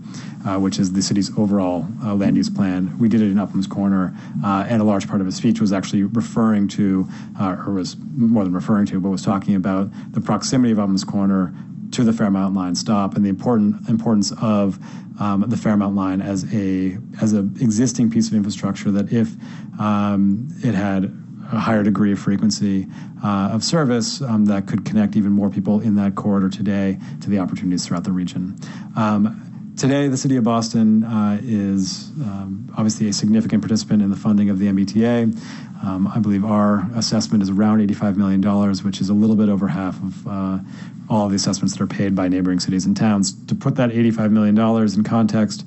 uh, 0.44 0.58
which 0.58 0.78
is 0.78 0.92
the 0.92 1.02
city's 1.02 1.36
overall 1.38 1.86
uh, 2.02 2.14
land 2.14 2.36
use 2.36 2.50
plan, 2.50 2.98
we 2.98 3.08
did 3.08 3.22
it 3.22 3.30
in 3.30 3.38
Upham's 3.38 3.68
Corner, 3.68 4.14
uh, 4.44 4.66
and 4.68 4.82
a 4.82 4.84
large 4.84 5.08
part 5.08 5.20
of 5.20 5.26
his 5.26 5.36
speech 5.36 5.60
was 5.60 5.72
actually 5.72 6.02
referring 6.02 6.66
to, 6.68 7.08
uh, 7.38 7.56
or 7.64 7.74
was 7.74 7.96
more 8.16 8.42
than 8.42 8.52
referring 8.52 8.86
to, 8.86 8.98
but 8.98 9.10
was 9.10 9.22
talking 9.22 9.54
about 9.54 9.88
the 10.12 10.20
proximity 10.20 10.72
of 10.72 10.80
Upham's 10.80 11.04
Corner 11.04 11.54
to 11.96 12.04
the 12.04 12.12
Fairmount 12.12 12.54
Line 12.54 12.74
stop 12.74 13.16
and 13.16 13.24
the 13.24 13.30
important 13.30 13.88
importance 13.88 14.30
of 14.42 14.78
um, 15.18 15.44
the 15.48 15.56
Fairmount 15.56 15.94
Line 15.94 16.20
as 16.20 16.44
a 16.52 16.98
as 17.22 17.32
an 17.32 17.56
existing 17.60 18.10
piece 18.10 18.28
of 18.28 18.34
infrastructure 18.34 18.90
that 18.90 19.12
if 19.12 19.32
um, 19.80 20.48
it 20.62 20.74
had 20.74 21.04
a 21.52 21.58
higher 21.58 21.82
degree 21.82 22.12
of 22.12 22.18
frequency 22.18 22.86
uh, 23.24 23.48
of 23.52 23.64
service 23.64 24.20
um, 24.20 24.44
that 24.44 24.66
could 24.66 24.84
connect 24.84 25.16
even 25.16 25.32
more 25.32 25.48
people 25.48 25.80
in 25.80 25.94
that 25.94 26.16
corridor 26.16 26.50
today 26.50 26.98
to 27.20 27.30
the 27.30 27.38
opportunities 27.38 27.86
throughout 27.86 28.04
the 28.04 28.12
region. 28.12 28.58
Um, 28.94 29.42
Today, 29.76 30.08
the 30.08 30.16
City 30.16 30.36
of 30.36 30.44
Boston 30.44 31.04
uh, 31.04 31.38
is 31.42 32.08
um, 32.22 32.72
obviously 32.78 33.10
a 33.10 33.12
significant 33.12 33.60
participant 33.60 34.00
in 34.00 34.08
the 34.08 34.16
funding 34.16 34.48
of 34.48 34.58
the 34.58 34.68
MBTA. 34.68 35.38
Um, 35.84 36.06
I 36.06 36.18
believe 36.18 36.46
our 36.46 36.90
assessment 36.94 37.42
is 37.42 37.50
around 37.50 37.86
$85 37.86 38.16
million, 38.16 38.40
which 38.82 39.02
is 39.02 39.10
a 39.10 39.12
little 39.12 39.36
bit 39.36 39.50
over 39.50 39.68
half 39.68 40.02
of 40.02 40.26
uh, 40.26 40.58
all 41.08 41.28
the 41.28 41.36
assessments 41.36 41.74
that 41.74 41.82
are 41.82 41.86
paid 41.86 42.14
by 42.14 42.28
neighboring 42.28 42.60
cities 42.60 42.86
and 42.86 42.96
towns. 42.96 43.32
To 43.46 43.54
put 43.54 43.76
that 43.76 43.90
$85 43.90 44.30
million 44.30 44.58
in 44.94 45.04
context, 45.04 45.64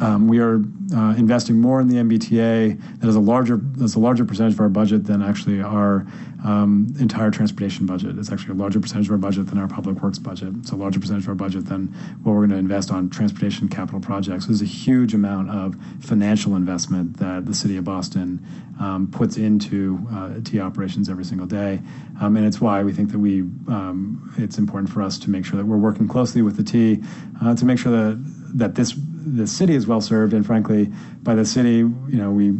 um, 0.00 0.28
we 0.28 0.38
are 0.38 0.60
uh, 0.94 1.14
investing 1.16 1.60
more 1.60 1.80
in 1.80 1.88
the 1.88 1.96
MBTA. 1.96 3.00
That 3.00 3.08
is 3.08 3.16
a 3.16 3.20
larger 3.20 3.56
that's 3.56 3.94
a 3.94 3.98
larger 3.98 4.24
percentage 4.24 4.54
of 4.54 4.60
our 4.60 4.68
budget 4.68 5.04
than 5.04 5.22
actually 5.22 5.60
our 5.60 6.06
um, 6.44 6.94
entire 7.00 7.30
transportation 7.30 7.84
budget. 7.84 8.16
It's 8.16 8.30
actually 8.30 8.52
a 8.52 8.58
larger 8.58 8.78
percentage 8.78 9.06
of 9.06 9.12
our 9.12 9.18
budget 9.18 9.48
than 9.48 9.58
our 9.58 9.66
public 9.66 10.00
works 10.02 10.18
budget. 10.18 10.54
It's 10.58 10.70
a 10.70 10.76
larger 10.76 11.00
percentage 11.00 11.24
of 11.24 11.30
our 11.30 11.34
budget 11.34 11.66
than 11.66 11.88
what 12.22 12.32
we're 12.32 12.46
going 12.46 12.50
to 12.50 12.56
invest 12.56 12.92
on 12.92 13.10
transportation 13.10 13.68
capital 13.68 14.00
projects. 14.00 14.44
So 14.44 14.48
there's 14.48 14.62
a 14.62 14.64
huge 14.64 15.14
amount 15.14 15.50
of 15.50 15.76
financial 16.00 16.54
investment 16.54 17.16
that 17.16 17.46
the 17.46 17.54
city 17.54 17.76
of 17.76 17.84
Boston 17.84 18.44
um, 18.78 19.08
puts 19.10 19.36
into 19.36 20.06
uh, 20.12 20.34
T 20.44 20.60
operations 20.60 21.08
every 21.08 21.24
single 21.24 21.46
day, 21.46 21.80
um, 22.20 22.36
and 22.36 22.46
it's 22.46 22.60
why 22.60 22.84
we 22.84 22.92
think 22.92 23.10
that 23.10 23.18
we 23.18 23.40
um, 23.40 24.32
it's 24.38 24.58
important 24.58 24.90
for 24.90 25.02
us 25.02 25.18
to 25.18 25.30
make 25.30 25.44
sure 25.44 25.56
that 25.56 25.66
we're 25.66 25.76
working 25.76 26.06
closely 26.06 26.42
with 26.42 26.56
the 26.56 26.62
T 26.62 27.02
uh, 27.42 27.56
to 27.56 27.64
make 27.64 27.78
sure 27.78 27.90
that 27.90 28.16
that 28.54 28.74
this 28.76 28.94
the 29.36 29.46
city 29.46 29.74
is 29.74 29.86
well 29.86 30.00
served, 30.00 30.32
and 30.32 30.44
frankly, 30.44 30.90
by 31.22 31.34
the 31.34 31.44
city, 31.44 31.76
you 31.76 31.92
know, 32.10 32.30
we 32.30 32.52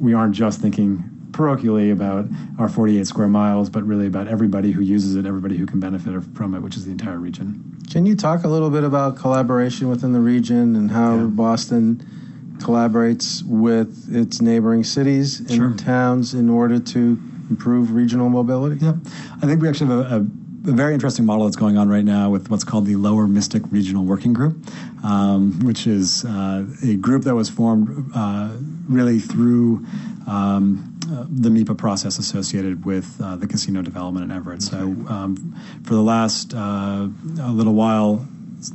we 0.00 0.14
aren't 0.14 0.34
just 0.34 0.60
thinking 0.60 1.04
parochially 1.30 1.92
about 1.92 2.26
our 2.58 2.68
48 2.68 3.06
square 3.06 3.28
miles, 3.28 3.70
but 3.70 3.82
really 3.84 4.06
about 4.06 4.28
everybody 4.28 4.70
who 4.70 4.82
uses 4.82 5.16
it, 5.16 5.26
everybody 5.26 5.56
who 5.56 5.66
can 5.66 5.80
benefit 5.80 6.22
from 6.34 6.54
it, 6.54 6.60
which 6.60 6.76
is 6.76 6.84
the 6.84 6.90
entire 6.90 7.18
region. 7.18 7.78
Can 7.90 8.04
you 8.06 8.14
talk 8.14 8.44
a 8.44 8.48
little 8.48 8.70
bit 8.70 8.84
about 8.84 9.16
collaboration 9.16 9.88
within 9.88 10.12
the 10.12 10.20
region 10.20 10.76
and 10.76 10.90
how 10.90 11.16
yeah. 11.16 11.24
Boston 11.24 12.06
collaborates 12.58 13.42
with 13.44 14.14
its 14.14 14.40
neighboring 14.40 14.84
cities 14.84 15.40
and 15.40 15.50
sure. 15.50 15.74
towns 15.74 16.34
in 16.34 16.48
order 16.48 16.78
to 16.78 17.18
improve 17.48 17.92
regional 17.92 18.28
mobility? 18.28 18.84
Yeah, 18.84 18.94
I 19.42 19.46
think 19.46 19.62
we 19.62 19.68
actually 19.68 19.90
have 19.90 20.12
a, 20.12 20.16
a 20.16 20.18
a 20.20 20.24
very 20.70 20.94
interesting 20.94 21.26
model 21.26 21.44
that's 21.46 21.56
going 21.56 21.76
on 21.76 21.88
right 21.88 22.04
now 22.04 22.30
with 22.30 22.48
what's 22.50 22.62
called 22.62 22.86
the 22.86 22.94
Lower 22.96 23.26
Mystic 23.26 23.62
Regional 23.70 24.04
Working 24.04 24.32
Group, 24.32 24.56
um, 25.04 25.58
which 25.60 25.86
is 25.86 26.24
uh, 26.24 26.64
a 26.84 26.94
group 26.94 27.24
that 27.24 27.34
was 27.34 27.50
formed 27.50 28.12
uh, 28.14 28.50
really 28.88 29.18
through 29.18 29.84
um, 30.28 30.96
uh, 31.10 31.26
the 31.28 31.48
MEPA 31.48 31.76
process 31.76 32.18
associated 32.18 32.84
with 32.84 33.20
uh, 33.20 33.34
the 33.36 33.46
casino 33.46 33.82
development 33.82 34.30
in 34.30 34.36
Everett. 34.36 34.62
So, 34.62 34.76
um, 35.08 35.60
for 35.82 35.94
the 35.94 36.02
last 36.02 36.54
uh, 36.54 37.08
a 37.40 37.50
little 37.50 37.74
while, 37.74 38.26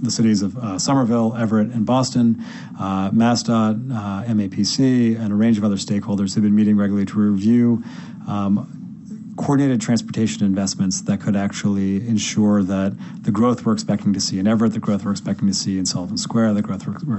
the 0.02 0.12
cities 0.12 0.42
of 0.42 0.58
uh, 0.58 0.78
Somerville, 0.78 1.36
Everett, 1.38 1.70
and 1.70 1.86
Boston, 1.86 2.44
uh, 2.78 3.10
MassDOT, 3.12 3.96
uh, 3.96 4.24
MAPC, 4.26 5.18
and 5.18 5.32
a 5.32 5.36
range 5.36 5.58
of 5.58 5.64
other 5.64 5.78
stakeholders 5.78 6.34
have 6.36 6.44
been 6.44 6.56
meeting 6.56 6.76
regularly 6.76 7.06
to 7.06 7.18
review 7.18 7.82
um, 8.28 8.87
coordinated 9.38 9.80
transportation 9.80 10.44
investments 10.44 11.02
that 11.02 11.22
could 11.22 11.36
actually 11.36 12.08
ensure 12.08 12.64
that 12.64 12.98
the 13.22 13.32
growth 13.32 13.66
we're 13.66 13.74
expecting 13.74 14.12
to 14.14 14.20
see 14.20 14.40
in 14.40 14.48
Everett, 14.48 14.74
the 14.74 14.80
growth 14.80 15.06
we're 15.06 15.12
expecting 15.12 15.48
to 15.48 15.54
see 15.54 15.78
in 15.78 15.86
Sullivan 15.86 16.18
Square, 16.18 16.56
the 16.56 16.62
growth 16.62 16.88
we 16.88 17.16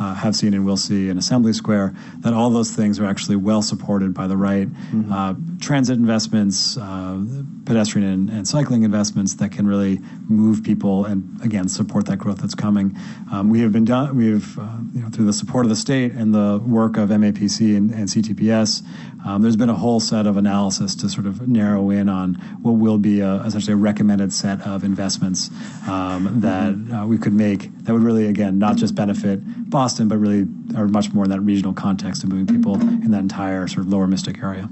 uh, 0.00 0.14
have 0.14 0.36
seen 0.36 0.54
and 0.54 0.64
will 0.64 0.76
see 0.76 1.08
in 1.08 1.18
Assembly 1.18 1.52
Square, 1.52 1.94
that 2.20 2.32
all 2.32 2.48
those 2.50 2.70
things 2.70 3.00
are 3.00 3.06
actually 3.06 3.36
well 3.36 3.60
supported 3.60 4.14
by 4.14 4.26
the 4.26 4.36
right 4.36 4.68
mm-hmm. 4.68 5.12
uh, 5.12 5.34
transit 5.60 5.98
investments, 5.98 6.76
uh, 6.78 7.24
pedestrian 7.64 8.08
and, 8.08 8.30
and, 8.30 8.48
cycling 8.48 8.82
investments 8.82 9.34
that 9.34 9.52
can 9.52 9.66
really 9.66 9.98
move 10.28 10.62
people 10.62 11.04
and 11.04 11.38
again 11.42 11.68
support 11.68 12.06
that 12.06 12.18
growth 12.18 12.38
that's 12.38 12.54
coming. 12.54 12.96
Um, 13.30 13.50
we 13.50 13.60
have 13.60 13.72
been 13.72 13.84
done. 13.84 14.16
We 14.16 14.30
have 14.30 14.58
uh, 14.58 14.78
you 14.94 15.02
know 15.02 15.08
through 15.08 15.26
the 15.26 15.32
support 15.32 15.66
of 15.66 15.70
the 15.70 15.76
state 15.76 16.12
and 16.12 16.34
the 16.34 16.62
work 16.64 16.96
of 16.96 17.10
MAPC 17.10 17.76
and, 17.76 17.90
and 17.90 18.08
CTPS. 18.08 18.82
Um, 19.26 19.42
there's 19.42 19.56
been 19.56 19.68
a 19.68 19.74
whole 19.74 20.00
set 20.00 20.26
of 20.26 20.36
analysis 20.36 20.94
to 20.96 21.08
sort 21.08 21.26
of 21.26 21.47
narrow 21.48 21.90
in 21.90 22.08
on 22.08 22.34
what 22.62 22.72
will 22.72 22.98
be 22.98 23.20
a, 23.20 23.36
essentially 23.42 23.72
a 23.72 23.76
recommended 23.76 24.32
set 24.32 24.60
of 24.66 24.84
investments 24.84 25.50
um, 25.88 26.40
that 26.40 26.74
uh, 26.94 27.06
we 27.06 27.18
could 27.18 27.32
make 27.32 27.72
that 27.84 27.92
would 27.92 28.02
really, 28.02 28.26
again, 28.26 28.58
not 28.58 28.76
just 28.76 28.94
benefit 28.94 29.40
Boston, 29.70 30.08
but 30.08 30.18
really 30.18 30.46
are 30.76 30.88
much 30.88 31.12
more 31.12 31.24
in 31.24 31.30
that 31.30 31.40
regional 31.40 31.72
context 31.72 32.22
of 32.22 32.30
moving 32.30 32.46
people 32.46 32.74
in 32.80 33.10
that 33.10 33.20
entire 33.20 33.66
sort 33.66 33.86
of 33.86 33.92
lower 33.92 34.06
Mystic 34.06 34.42
area. 34.42 34.68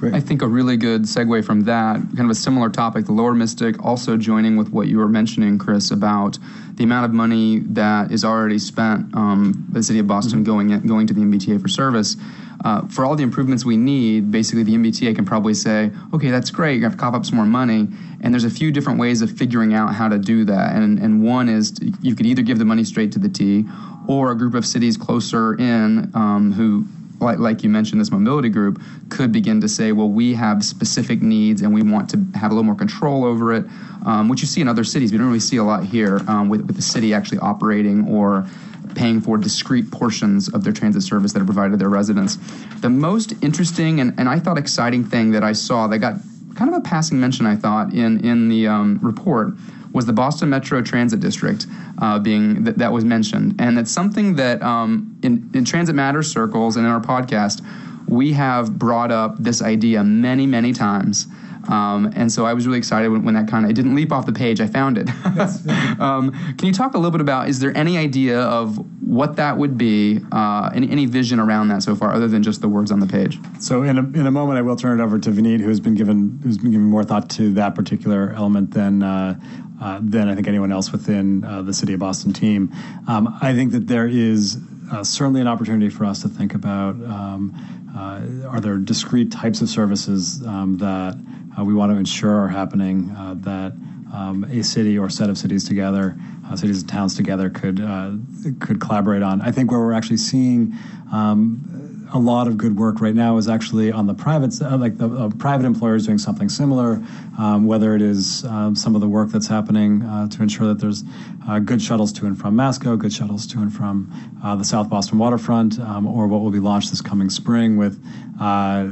Great. 0.00 0.14
I 0.14 0.20
think 0.20 0.40
a 0.40 0.46
really 0.46 0.78
good 0.78 1.02
segue 1.02 1.44
from 1.44 1.62
that, 1.64 1.96
kind 1.96 2.20
of 2.20 2.30
a 2.30 2.34
similar 2.34 2.70
topic, 2.70 3.04
the 3.04 3.12
Lower 3.12 3.34
Mystic, 3.34 3.84
also 3.84 4.16
joining 4.16 4.56
with 4.56 4.70
what 4.70 4.88
you 4.88 4.96
were 4.96 5.08
mentioning, 5.08 5.58
Chris, 5.58 5.90
about 5.90 6.38
the 6.80 6.84
amount 6.84 7.04
of 7.04 7.12
money 7.12 7.58
that 7.58 8.10
is 8.10 8.24
already 8.24 8.58
spent 8.58 9.14
um, 9.14 9.52
by 9.68 9.80
the 9.80 9.82
city 9.82 9.98
of 9.98 10.06
Boston 10.06 10.42
mm-hmm. 10.42 10.68
going 10.70 10.86
going 10.86 11.06
to 11.06 11.12
the 11.12 11.20
MBTA 11.20 11.60
for 11.60 11.68
service. 11.68 12.16
Uh, 12.64 12.86
for 12.88 13.04
all 13.04 13.14
the 13.14 13.22
improvements 13.22 13.66
we 13.66 13.76
need, 13.76 14.30
basically 14.30 14.62
the 14.62 14.72
MBTA 14.72 15.14
can 15.14 15.26
probably 15.26 15.52
say, 15.52 15.90
okay, 16.14 16.30
that's 16.30 16.50
great, 16.50 16.72
you're 16.72 16.80
gonna 16.80 16.90
have 16.92 16.98
to 16.98 17.02
cough 17.02 17.14
up 17.14 17.26
some 17.26 17.36
more 17.36 17.44
money. 17.44 17.86
And 18.22 18.32
there's 18.32 18.44
a 18.44 18.50
few 18.50 18.72
different 18.72 18.98
ways 18.98 19.20
of 19.20 19.30
figuring 19.30 19.74
out 19.74 19.94
how 19.94 20.08
to 20.08 20.18
do 20.18 20.46
that. 20.46 20.74
And, 20.74 20.98
and 20.98 21.22
one 21.22 21.50
is 21.50 21.74
you 22.00 22.14
could 22.14 22.24
either 22.24 22.40
give 22.40 22.58
the 22.58 22.64
money 22.64 22.84
straight 22.84 23.12
to 23.12 23.18
the 23.18 23.28
T, 23.28 23.66
or 24.08 24.30
a 24.30 24.34
group 24.34 24.54
of 24.54 24.64
cities 24.64 24.96
closer 24.96 25.54
in 25.56 26.10
um, 26.14 26.50
who 26.50 26.86
like, 27.20 27.38
like, 27.38 27.62
you 27.62 27.70
mentioned, 27.70 28.00
this 28.00 28.10
mobility 28.10 28.48
group 28.48 28.80
could 29.08 29.32
begin 29.32 29.60
to 29.60 29.68
say, 29.68 29.92
well, 29.92 30.08
we 30.08 30.34
have 30.34 30.64
specific 30.64 31.22
needs 31.22 31.62
and 31.62 31.74
we 31.74 31.82
want 31.82 32.10
to 32.10 32.38
have 32.38 32.50
a 32.50 32.54
little 32.54 32.64
more 32.64 32.74
control 32.74 33.24
over 33.24 33.52
it, 33.52 33.64
um, 34.06 34.28
which 34.28 34.40
you 34.40 34.46
see 34.46 34.60
in 34.60 34.68
other 34.68 34.84
cities. 34.84 35.12
We 35.12 35.18
don't 35.18 35.26
really 35.26 35.40
see 35.40 35.56
a 35.58 35.64
lot 35.64 35.84
here 35.84 36.20
um, 36.26 36.48
with, 36.48 36.62
with 36.62 36.76
the 36.76 36.82
city 36.82 37.12
actually 37.14 37.38
operating 37.38 38.08
or 38.08 38.46
paying 38.94 39.20
for 39.20 39.38
discrete 39.38 39.90
portions 39.90 40.48
of 40.48 40.64
their 40.64 40.72
transit 40.72 41.02
service 41.02 41.32
that 41.32 41.42
are 41.42 41.44
provided 41.44 41.72
to 41.72 41.76
their 41.76 41.88
residents. 41.88 42.38
The 42.80 42.90
most 42.90 43.32
interesting 43.42 44.00
and, 44.00 44.18
and 44.18 44.28
I 44.28 44.38
thought 44.38 44.58
exciting 44.58 45.04
thing 45.04 45.30
that 45.32 45.44
I 45.44 45.52
saw 45.52 45.86
that 45.88 45.98
got 45.98 46.16
kind 46.56 46.72
of 46.72 46.78
a 46.78 46.80
passing 46.80 47.20
mention, 47.20 47.46
I 47.46 47.56
thought, 47.56 47.92
in, 47.92 48.24
in 48.24 48.48
the 48.48 48.66
um, 48.66 48.98
report 49.02 49.52
was 49.92 50.06
the 50.06 50.12
Boston 50.12 50.50
Metro 50.50 50.82
Transit 50.82 51.20
District 51.20 51.66
uh, 52.00 52.18
being 52.18 52.64
th- 52.64 52.76
that 52.76 52.92
was 52.92 53.04
mentioned, 53.04 53.56
and 53.58 53.78
it's 53.78 53.90
something 53.90 54.36
that 54.36 54.62
um, 54.62 55.18
in, 55.22 55.50
in 55.54 55.64
Transit 55.64 55.94
Matters 55.94 56.30
circles 56.30 56.76
and 56.76 56.86
in 56.86 56.92
our 56.92 57.00
podcast 57.00 57.64
we 58.08 58.32
have 58.32 58.76
brought 58.76 59.12
up 59.12 59.36
this 59.38 59.62
idea 59.62 60.02
many 60.02 60.46
many 60.46 60.72
times. 60.72 61.26
Um, 61.68 62.10
and 62.16 62.32
so 62.32 62.46
I 62.46 62.54
was 62.54 62.66
really 62.66 62.78
excited 62.78 63.08
when, 63.10 63.22
when 63.22 63.34
that 63.34 63.46
kind 63.46 63.64
of 63.64 63.70
it 63.70 63.74
didn't 63.74 63.94
leap 63.94 64.12
off 64.12 64.26
the 64.26 64.32
page. 64.32 64.60
I 64.60 64.66
found 64.66 64.98
it. 64.98 65.08
um, 66.00 66.32
can 66.56 66.66
you 66.66 66.72
talk 66.72 66.94
a 66.94 66.98
little 66.98 67.10
bit 67.10 67.20
about? 67.20 67.48
Is 67.48 67.60
there 67.60 67.76
any 67.76 67.98
idea 67.98 68.40
of 68.40 68.78
what 69.04 69.36
that 69.36 69.58
would 69.58 69.76
be? 69.76 70.20
Uh, 70.32 70.70
any, 70.74 70.90
any 70.90 71.06
vision 71.06 71.38
around 71.38 71.68
that 71.68 71.82
so 71.82 71.94
far, 71.94 72.12
other 72.12 72.28
than 72.28 72.42
just 72.42 72.60
the 72.60 72.68
words 72.68 72.90
on 72.90 72.98
the 72.98 73.06
page? 73.06 73.38
So 73.60 73.82
in 73.82 73.98
a, 73.98 74.00
in 74.00 74.26
a 74.26 74.30
moment, 74.30 74.58
I 74.58 74.62
will 74.62 74.76
turn 74.76 74.98
it 74.98 75.02
over 75.02 75.18
to 75.18 75.30
Vineet, 75.30 75.60
who's 75.60 75.80
been 75.80 75.94
given 75.94 76.40
who's 76.42 76.58
been 76.58 76.70
giving 76.70 76.86
more 76.86 77.04
thought 77.04 77.28
to 77.30 77.52
that 77.54 77.74
particular 77.74 78.32
element 78.32 78.72
than. 78.72 79.02
Uh, 79.02 79.38
uh, 79.40 79.69
than 80.00 80.28
I 80.28 80.34
think 80.34 80.46
anyone 80.46 80.72
else 80.72 80.92
within 80.92 81.44
uh, 81.44 81.62
the 81.62 81.72
City 81.72 81.94
of 81.94 82.00
Boston 82.00 82.32
team. 82.32 82.72
Um, 83.08 83.36
I 83.40 83.54
think 83.54 83.72
that 83.72 83.86
there 83.86 84.06
is 84.06 84.58
uh, 84.92 85.04
certainly 85.04 85.40
an 85.40 85.46
opportunity 85.46 85.88
for 85.88 86.04
us 86.04 86.22
to 86.22 86.28
think 86.28 86.54
about 86.54 86.94
um, 87.04 87.54
uh, 87.96 88.48
are 88.48 88.60
there 88.60 88.76
discrete 88.76 89.32
types 89.32 89.60
of 89.60 89.68
services 89.68 90.44
um, 90.46 90.78
that 90.78 91.18
uh, 91.58 91.64
we 91.64 91.74
want 91.74 91.92
to 91.92 91.98
ensure 91.98 92.40
are 92.40 92.48
happening 92.48 93.10
uh, 93.16 93.34
that 93.38 93.72
um, 94.12 94.44
a 94.50 94.62
city 94.62 94.98
or 94.98 95.08
set 95.08 95.30
of 95.30 95.38
cities 95.38 95.66
together, 95.66 96.16
uh, 96.46 96.56
cities 96.56 96.80
and 96.80 96.90
towns 96.90 97.14
together, 97.14 97.50
could 97.50 97.80
uh, 97.80 98.12
could 98.60 98.80
collaborate 98.80 99.22
on. 99.22 99.40
I 99.40 99.50
think 99.50 99.70
where 99.70 99.80
we're 99.80 99.92
actually 99.92 100.16
seeing 100.16 100.76
um, 101.12 101.79
a 102.12 102.18
lot 102.18 102.48
of 102.48 102.56
good 102.56 102.76
work 102.76 103.00
right 103.00 103.14
now 103.14 103.36
is 103.36 103.48
actually 103.48 103.92
on 103.92 104.06
the 104.06 104.14
private, 104.14 104.60
uh, 104.60 104.76
like 104.76 104.98
the 104.98 105.08
uh, 105.08 105.30
private 105.38 105.66
employers 105.66 106.06
doing 106.06 106.18
something 106.18 106.48
similar. 106.48 107.02
Um, 107.38 107.66
whether 107.66 107.94
it 107.94 108.02
is 108.02 108.44
um, 108.44 108.74
some 108.74 108.94
of 108.94 109.00
the 109.00 109.08
work 109.08 109.30
that's 109.30 109.46
happening 109.46 110.02
uh, 110.02 110.28
to 110.28 110.42
ensure 110.42 110.66
that 110.66 110.78
there's 110.78 111.04
uh, 111.48 111.58
good 111.58 111.80
shuttles 111.80 112.12
to 112.12 112.26
and 112.26 112.38
from 112.38 112.56
Masco, 112.56 112.96
good 112.96 113.12
shuttles 113.12 113.46
to 113.48 113.58
and 113.58 113.72
from 113.72 114.12
uh, 114.42 114.56
the 114.56 114.64
South 114.64 114.88
Boston 114.88 115.18
waterfront, 115.18 115.78
um, 115.80 116.06
or 116.06 116.26
what 116.26 116.40
will 116.40 116.50
be 116.50 116.60
launched 116.60 116.90
this 116.90 117.00
coming 117.00 117.30
spring 117.30 117.76
with 117.76 118.02
uh, 118.40 118.86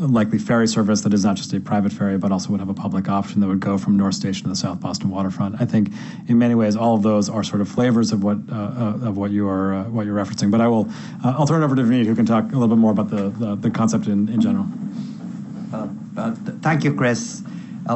likely 0.00 0.38
ferry 0.38 0.66
service 0.66 1.02
that 1.02 1.12
is 1.12 1.24
not 1.24 1.36
just 1.36 1.52
a 1.52 1.60
private 1.60 1.92
ferry, 1.92 2.16
but 2.16 2.32
also 2.32 2.50
would 2.50 2.60
have 2.60 2.68
a 2.68 2.74
public 2.74 3.08
option 3.08 3.40
that 3.40 3.46
would 3.46 3.60
go 3.60 3.76
from 3.76 3.96
North 3.96 4.14
Station 4.14 4.44
to 4.44 4.48
the 4.48 4.56
South 4.56 4.80
Boston 4.80 5.10
waterfront. 5.10 5.60
I 5.60 5.66
think, 5.66 5.92
in 6.28 6.38
many 6.38 6.54
ways, 6.54 6.76
all 6.76 6.94
of 6.94 7.02
those 7.02 7.28
are 7.28 7.44
sort 7.44 7.60
of 7.60 7.68
flavors 7.68 8.12
of 8.12 8.24
what 8.24 8.38
uh, 8.50 8.54
uh, 8.54 9.08
of 9.08 9.16
what 9.16 9.30
you 9.30 9.48
are 9.48 9.74
uh, 9.74 9.84
what 9.84 10.06
you're 10.06 10.16
referencing. 10.16 10.50
But 10.50 10.60
I 10.60 10.68
will 10.68 10.88
uh, 11.24 11.34
I'll 11.36 11.46
turn 11.46 11.62
it 11.62 11.64
over 11.64 11.76
to 11.76 11.82
Vineet, 11.82 12.06
who 12.06 12.14
can 12.14 12.26
talk 12.26 12.44
a 12.44 12.54
little 12.54 12.68
bit 12.68 12.78
more 12.78 12.92
about 12.92 13.10
the 13.10 13.28
the, 13.30 13.56
the 13.56 13.70
concept 13.70 14.06
in, 14.06 14.28
in 14.28 14.40
general. 14.40 14.66
Uh, 15.72 15.88
uh, 16.16 16.34
th- 16.34 16.58
thank 16.62 16.84
you, 16.84 16.94
Chris. 16.94 17.42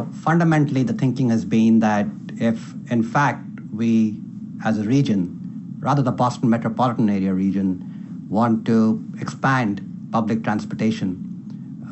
Fundamentally, 0.02 0.82
the 0.82 0.92
thinking 0.92 1.30
has 1.30 1.44
been 1.44 1.80
that 1.80 2.06
if, 2.36 2.74
in 2.90 3.02
fact, 3.02 3.44
we, 3.72 4.20
as 4.64 4.78
a 4.78 4.84
region, 4.84 5.76
rather 5.80 6.02
the 6.02 6.12
Boston 6.12 6.50
metropolitan 6.50 7.08
area 7.08 7.32
region, 7.32 8.26
want 8.28 8.66
to 8.66 9.04
expand 9.20 10.08
public 10.10 10.42
transportation 10.42 11.34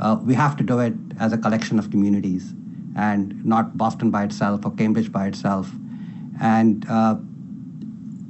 uh, 0.02 0.16
we 0.24 0.34
have 0.34 0.56
to 0.56 0.64
do 0.64 0.80
it 0.80 0.94
as 1.20 1.32
a 1.32 1.38
collection 1.38 1.78
of 1.78 1.90
communities 1.90 2.54
and 2.96 3.44
not 3.44 3.76
Boston 3.76 4.10
by 4.10 4.24
itself 4.24 4.66
or 4.66 4.72
Cambridge 4.72 5.12
by 5.12 5.26
itself. 5.26 5.70
And 6.40 6.84
uh, 6.88 7.16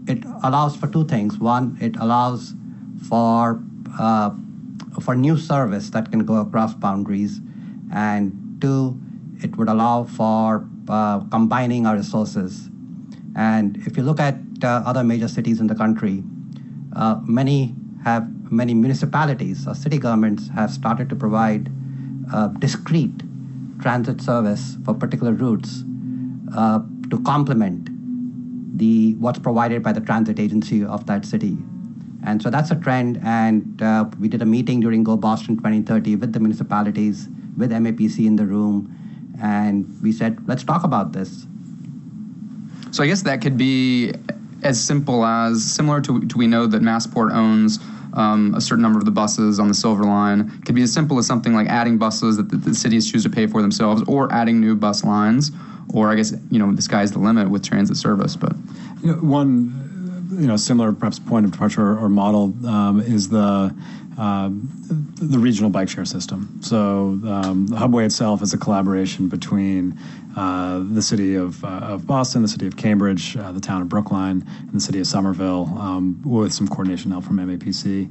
it 0.07 0.23
allows 0.45 0.77
for 0.77 0.87
two 0.87 1.07
things. 1.07 1.39
One, 1.39 1.79
it 1.81 1.97
allows 1.97 2.55
for 3.09 3.63
uh, 3.99 4.31
for 5.01 5.15
new 5.15 5.39
service 5.39 5.89
that 5.91 6.11
can 6.11 6.27
go 6.27 6.37
across 6.37 6.75
boundaries, 6.75 7.41
and 7.93 8.59
two, 8.61 9.01
it 9.43 9.57
would 9.57 9.69
allow 9.69 10.05
for 10.05 10.69
uh, 10.89 11.21
combining 11.31 11.87
our 11.87 11.97
resources. 11.97 12.69
And 13.35 13.77
if 13.87 13.97
you 13.97 14.03
look 14.03 14.21
at 14.21 14.37
uh, 14.63 14.83
other 14.85 15.03
major 15.05 15.29
cities 15.29 15.61
in 15.61 15.67
the 15.67 15.75
country, 15.75 16.23
uh, 16.95 17.21
many 17.25 17.75
have 18.05 18.29
many 18.51 18.75
municipalities 18.75 19.67
or 19.67 19.75
city 19.75 19.99
governments 19.99 20.49
have 20.49 20.71
started 20.71 21.09
to 21.09 21.17
provide 21.17 21.71
uh, 22.33 22.49
discrete 22.49 23.23
transit 23.81 24.21
service 24.21 24.77
for 24.85 24.95
particular 24.95 25.33
routes 25.33 25.85
uh, 26.55 26.81
to 27.11 27.19
complement 27.23 27.89
the 28.79 29.15
what's 29.15 29.39
provided 29.39 29.83
by 29.83 29.93
the 29.93 30.01
transit 30.01 30.39
agency 30.39 30.85
of 30.85 31.07
that 31.07 31.25
city. 31.25 31.57
And 32.25 32.41
so 32.41 32.51
that's 32.51 32.71
a 32.71 32.77
trend. 32.77 33.21
And 33.25 33.83
uh, 33.83 34.05
we 34.21 34.29
did 34.29 34.43
a 34.43 34.47
meeting 34.47 34.81
during 34.81 35.03
Go 35.03 35.17
Boston 35.17 35.57
2030 35.57 36.17
with 36.17 36.33
the 36.33 36.41
municipalities, 36.41 37.29
with 37.57 37.73
MAPC 37.73 38.27
in 38.27 38.37
the 38.37 38.47
room, 38.47 38.97
and 39.41 40.01
we 40.03 40.13
said, 40.13 40.47
let's 40.47 40.65
talk 40.65 40.85
about 40.85 41.13
this. 41.13 41.47
So 42.91 43.03
I 43.03 43.07
guess 43.07 43.23
that 43.23 43.41
could 43.41 43.57
be 43.57 44.13
as 44.63 44.83
simple 44.83 45.25
as 45.25 45.65
similar 45.65 46.01
to, 46.03 46.27
to 46.27 46.39
we 46.39 46.47
know 46.47 46.67
that 46.67 46.83
Massport 46.83 47.33
owns 47.33 47.79
um, 48.15 48.55
a 48.55 48.61
certain 48.61 48.83
number 48.83 48.99
of 48.99 49.05
the 49.05 49.11
buses 49.11 49.59
on 49.59 49.69
the 49.69 49.75
Silver 49.75 50.05
Line. 50.05 50.53
It 50.59 50.67
could 50.67 50.75
be 50.75 50.83
as 50.83 50.93
simple 50.93 51.19
as 51.19 51.27
something 51.27 51.55
like 51.55 51.69
adding 51.69 51.99
buses 51.99 52.37
that 52.37 52.51
the, 52.51 52.57
the 52.57 52.75
cities 52.75 53.11
choose 53.11 53.23
to 53.23 53.31
pay 53.31 53.47
for 53.47 53.63
themselves, 53.63 54.03
or 54.07 54.33
adding 54.33 54.61
new 54.61 54.77
bus 54.77 55.05
lines, 55.05 55.51
or 55.95 56.11
I 56.11 56.15
guess 56.15 56.33
you 56.51 56.59
know 56.59 56.73
the 56.73 56.83
sky's 56.83 57.13
the 57.13 57.19
limit 57.19 57.51
with 57.51 57.65
transit 57.65 57.97
service. 57.97 58.37
But 58.37 58.53
you 59.03 59.13
know, 59.13 59.19
one 59.19 60.29
you 60.33 60.47
know 60.47 60.57
similar 60.57 60.93
perhaps 60.93 61.19
point 61.19 61.47
of 61.47 61.53
departure 61.53 61.99
or 61.99 62.09
model 62.09 62.55
um, 62.67 63.01
is 63.01 63.29
the 63.31 63.75
um, 64.19 64.69
the 65.17 65.39
regional 65.39 65.71
bike 65.71 65.89
share 65.89 66.05
system. 66.05 66.61
So 66.63 67.19
um, 67.27 67.67
the 67.67 67.77
Hubway 67.77 68.05
itself 68.05 68.43
is 68.43 68.53
a 68.53 68.59
collaboration 68.59 69.29
between 69.29 69.99
uh, 70.37 70.83
the 70.91 71.03
city 71.03 71.35
of, 71.35 71.65
uh, 71.65 71.69
of 71.69 72.07
Boston, 72.07 72.43
the 72.43 72.49
city 72.49 72.67
of 72.67 72.77
Cambridge, 72.77 73.37
uh, 73.37 73.53
the 73.53 73.61
town 73.61 73.83
of 73.83 73.89
Brookline, 73.89 74.45
and 74.61 74.73
the 74.73 74.81
city 74.81 75.01
of 75.01 75.07
Somerville, 75.07 75.67
um, 75.79 76.21
with 76.25 76.53
some 76.53 76.69
coordination 76.69 77.11
help 77.11 77.25
from 77.25 77.39
MAPC. 77.39 78.11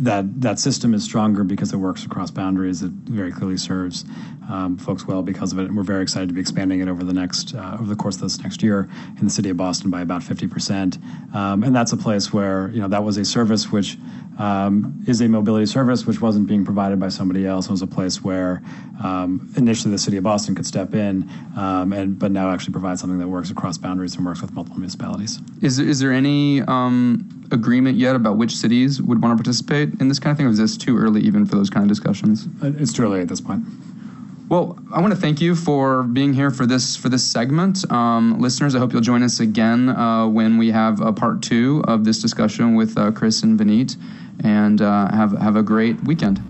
That 0.00 0.40
that 0.40 0.58
system 0.58 0.92
is 0.94 1.04
stronger 1.04 1.44
because 1.44 1.72
it 1.72 1.76
works 1.76 2.04
across 2.04 2.30
boundaries. 2.30 2.82
It 2.82 2.90
very 2.90 3.30
clearly 3.30 3.56
serves 3.56 4.04
um, 4.50 4.76
folks 4.76 5.06
well 5.06 5.22
because 5.22 5.52
of 5.52 5.58
it, 5.58 5.66
and 5.66 5.76
we're 5.76 5.82
very 5.82 6.02
excited 6.02 6.28
to 6.28 6.34
be 6.34 6.40
expanding 6.40 6.80
it 6.80 6.88
over 6.88 7.04
the 7.04 7.12
next 7.12 7.54
uh, 7.54 7.76
over 7.78 7.86
the 7.86 7.96
course 7.96 8.16
of 8.16 8.22
this 8.22 8.40
next 8.40 8.62
year 8.62 8.88
in 9.18 9.24
the 9.24 9.30
city 9.30 9.50
of 9.50 9.56
Boston 9.56 9.90
by 9.90 10.02
about 10.02 10.22
50 10.22 10.48
percent. 10.48 10.98
Um, 11.32 11.62
and 11.62 11.74
that's 11.74 11.92
a 11.92 11.96
place 11.96 12.32
where 12.32 12.70
you 12.70 12.80
know 12.80 12.88
that 12.88 13.04
was 13.04 13.16
a 13.18 13.24
service 13.24 13.70
which 13.70 13.96
um, 14.38 15.04
is 15.06 15.20
a 15.20 15.28
mobility 15.28 15.66
service 15.66 16.06
which 16.06 16.20
wasn't 16.20 16.46
being 16.46 16.64
provided 16.64 16.98
by 16.98 17.08
somebody 17.08 17.46
else. 17.46 17.66
It 17.66 17.70
was 17.70 17.82
a 17.82 17.86
place 17.86 18.22
where 18.22 18.62
um, 19.02 19.52
initially 19.56 19.92
the 19.92 19.98
city 19.98 20.16
of 20.16 20.24
Boston 20.24 20.54
could 20.54 20.66
step 20.66 20.94
in, 20.94 21.28
um, 21.56 21.92
and 21.92 22.18
but 22.18 22.32
now 22.32 22.50
actually 22.50 22.72
provide 22.72 22.98
something 22.98 23.18
that 23.18 23.28
works 23.28 23.50
across 23.50 23.78
boundaries 23.78 24.16
and 24.16 24.24
works 24.24 24.42
with 24.42 24.52
multiple 24.52 24.78
municipalities. 24.78 25.40
Is 25.62 25.78
is 25.78 26.00
there 26.00 26.12
any 26.12 26.62
um, 26.62 27.46
agreement 27.50 27.96
yet 27.96 28.16
about 28.16 28.36
which 28.36 28.56
cities 28.56 29.00
would 29.00 29.22
want 29.22 29.32
to 29.32 29.42
participate 29.42 29.83
in 30.00 30.08
this 30.08 30.18
kind 30.18 30.32
of 30.32 30.36
thing, 30.36 30.46
or 30.46 30.50
is 30.50 30.58
this 30.58 30.76
too 30.76 30.98
early 30.98 31.20
even 31.22 31.46
for 31.46 31.56
those 31.56 31.70
kind 31.70 31.84
of 31.84 31.88
discussions? 31.88 32.46
Uh, 32.62 32.72
it's 32.78 32.92
too 32.92 33.02
early 33.02 33.20
at 33.20 33.28
this 33.28 33.40
point. 33.40 33.64
Well, 34.48 34.78
I 34.92 35.00
want 35.00 35.14
to 35.14 35.18
thank 35.18 35.40
you 35.40 35.54
for 35.54 36.02
being 36.02 36.34
here 36.34 36.50
for 36.50 36.66
this 36.66 36.96
for 36.96 37.08
this 37.08 37.26
segment, 37.26 37.90
um, 37.90 38.38
listeners. 38.38 38.74
I 38.74 38.78
hope 38.78 38.92
you'll 38.92 39.00
join 39.00 39.22
us 39.22 39.40
again 39.40 39.88
uh, 39.88 40.26
when 40.28 40.58
we 40.58 40.70
have 40.70 41.00
a 41.00 41.12
part 41.12 41.42
two 41.42 41.82
of 41.88 42.04
this 42.04 42.20
discussion 42.20 42.74
with 42.74 42.96
uh, 42.98 43.10
Chris 43.10 43.42
and 43.42 43.58
Vineet, 43.58 43.96
and 44.44 44.82
uh, 44.82 45.10
have 45.10 45.32
have 45.38 45.56
a 45.56 45.62
great 45.62 46.02
weekend. 46.04 46.42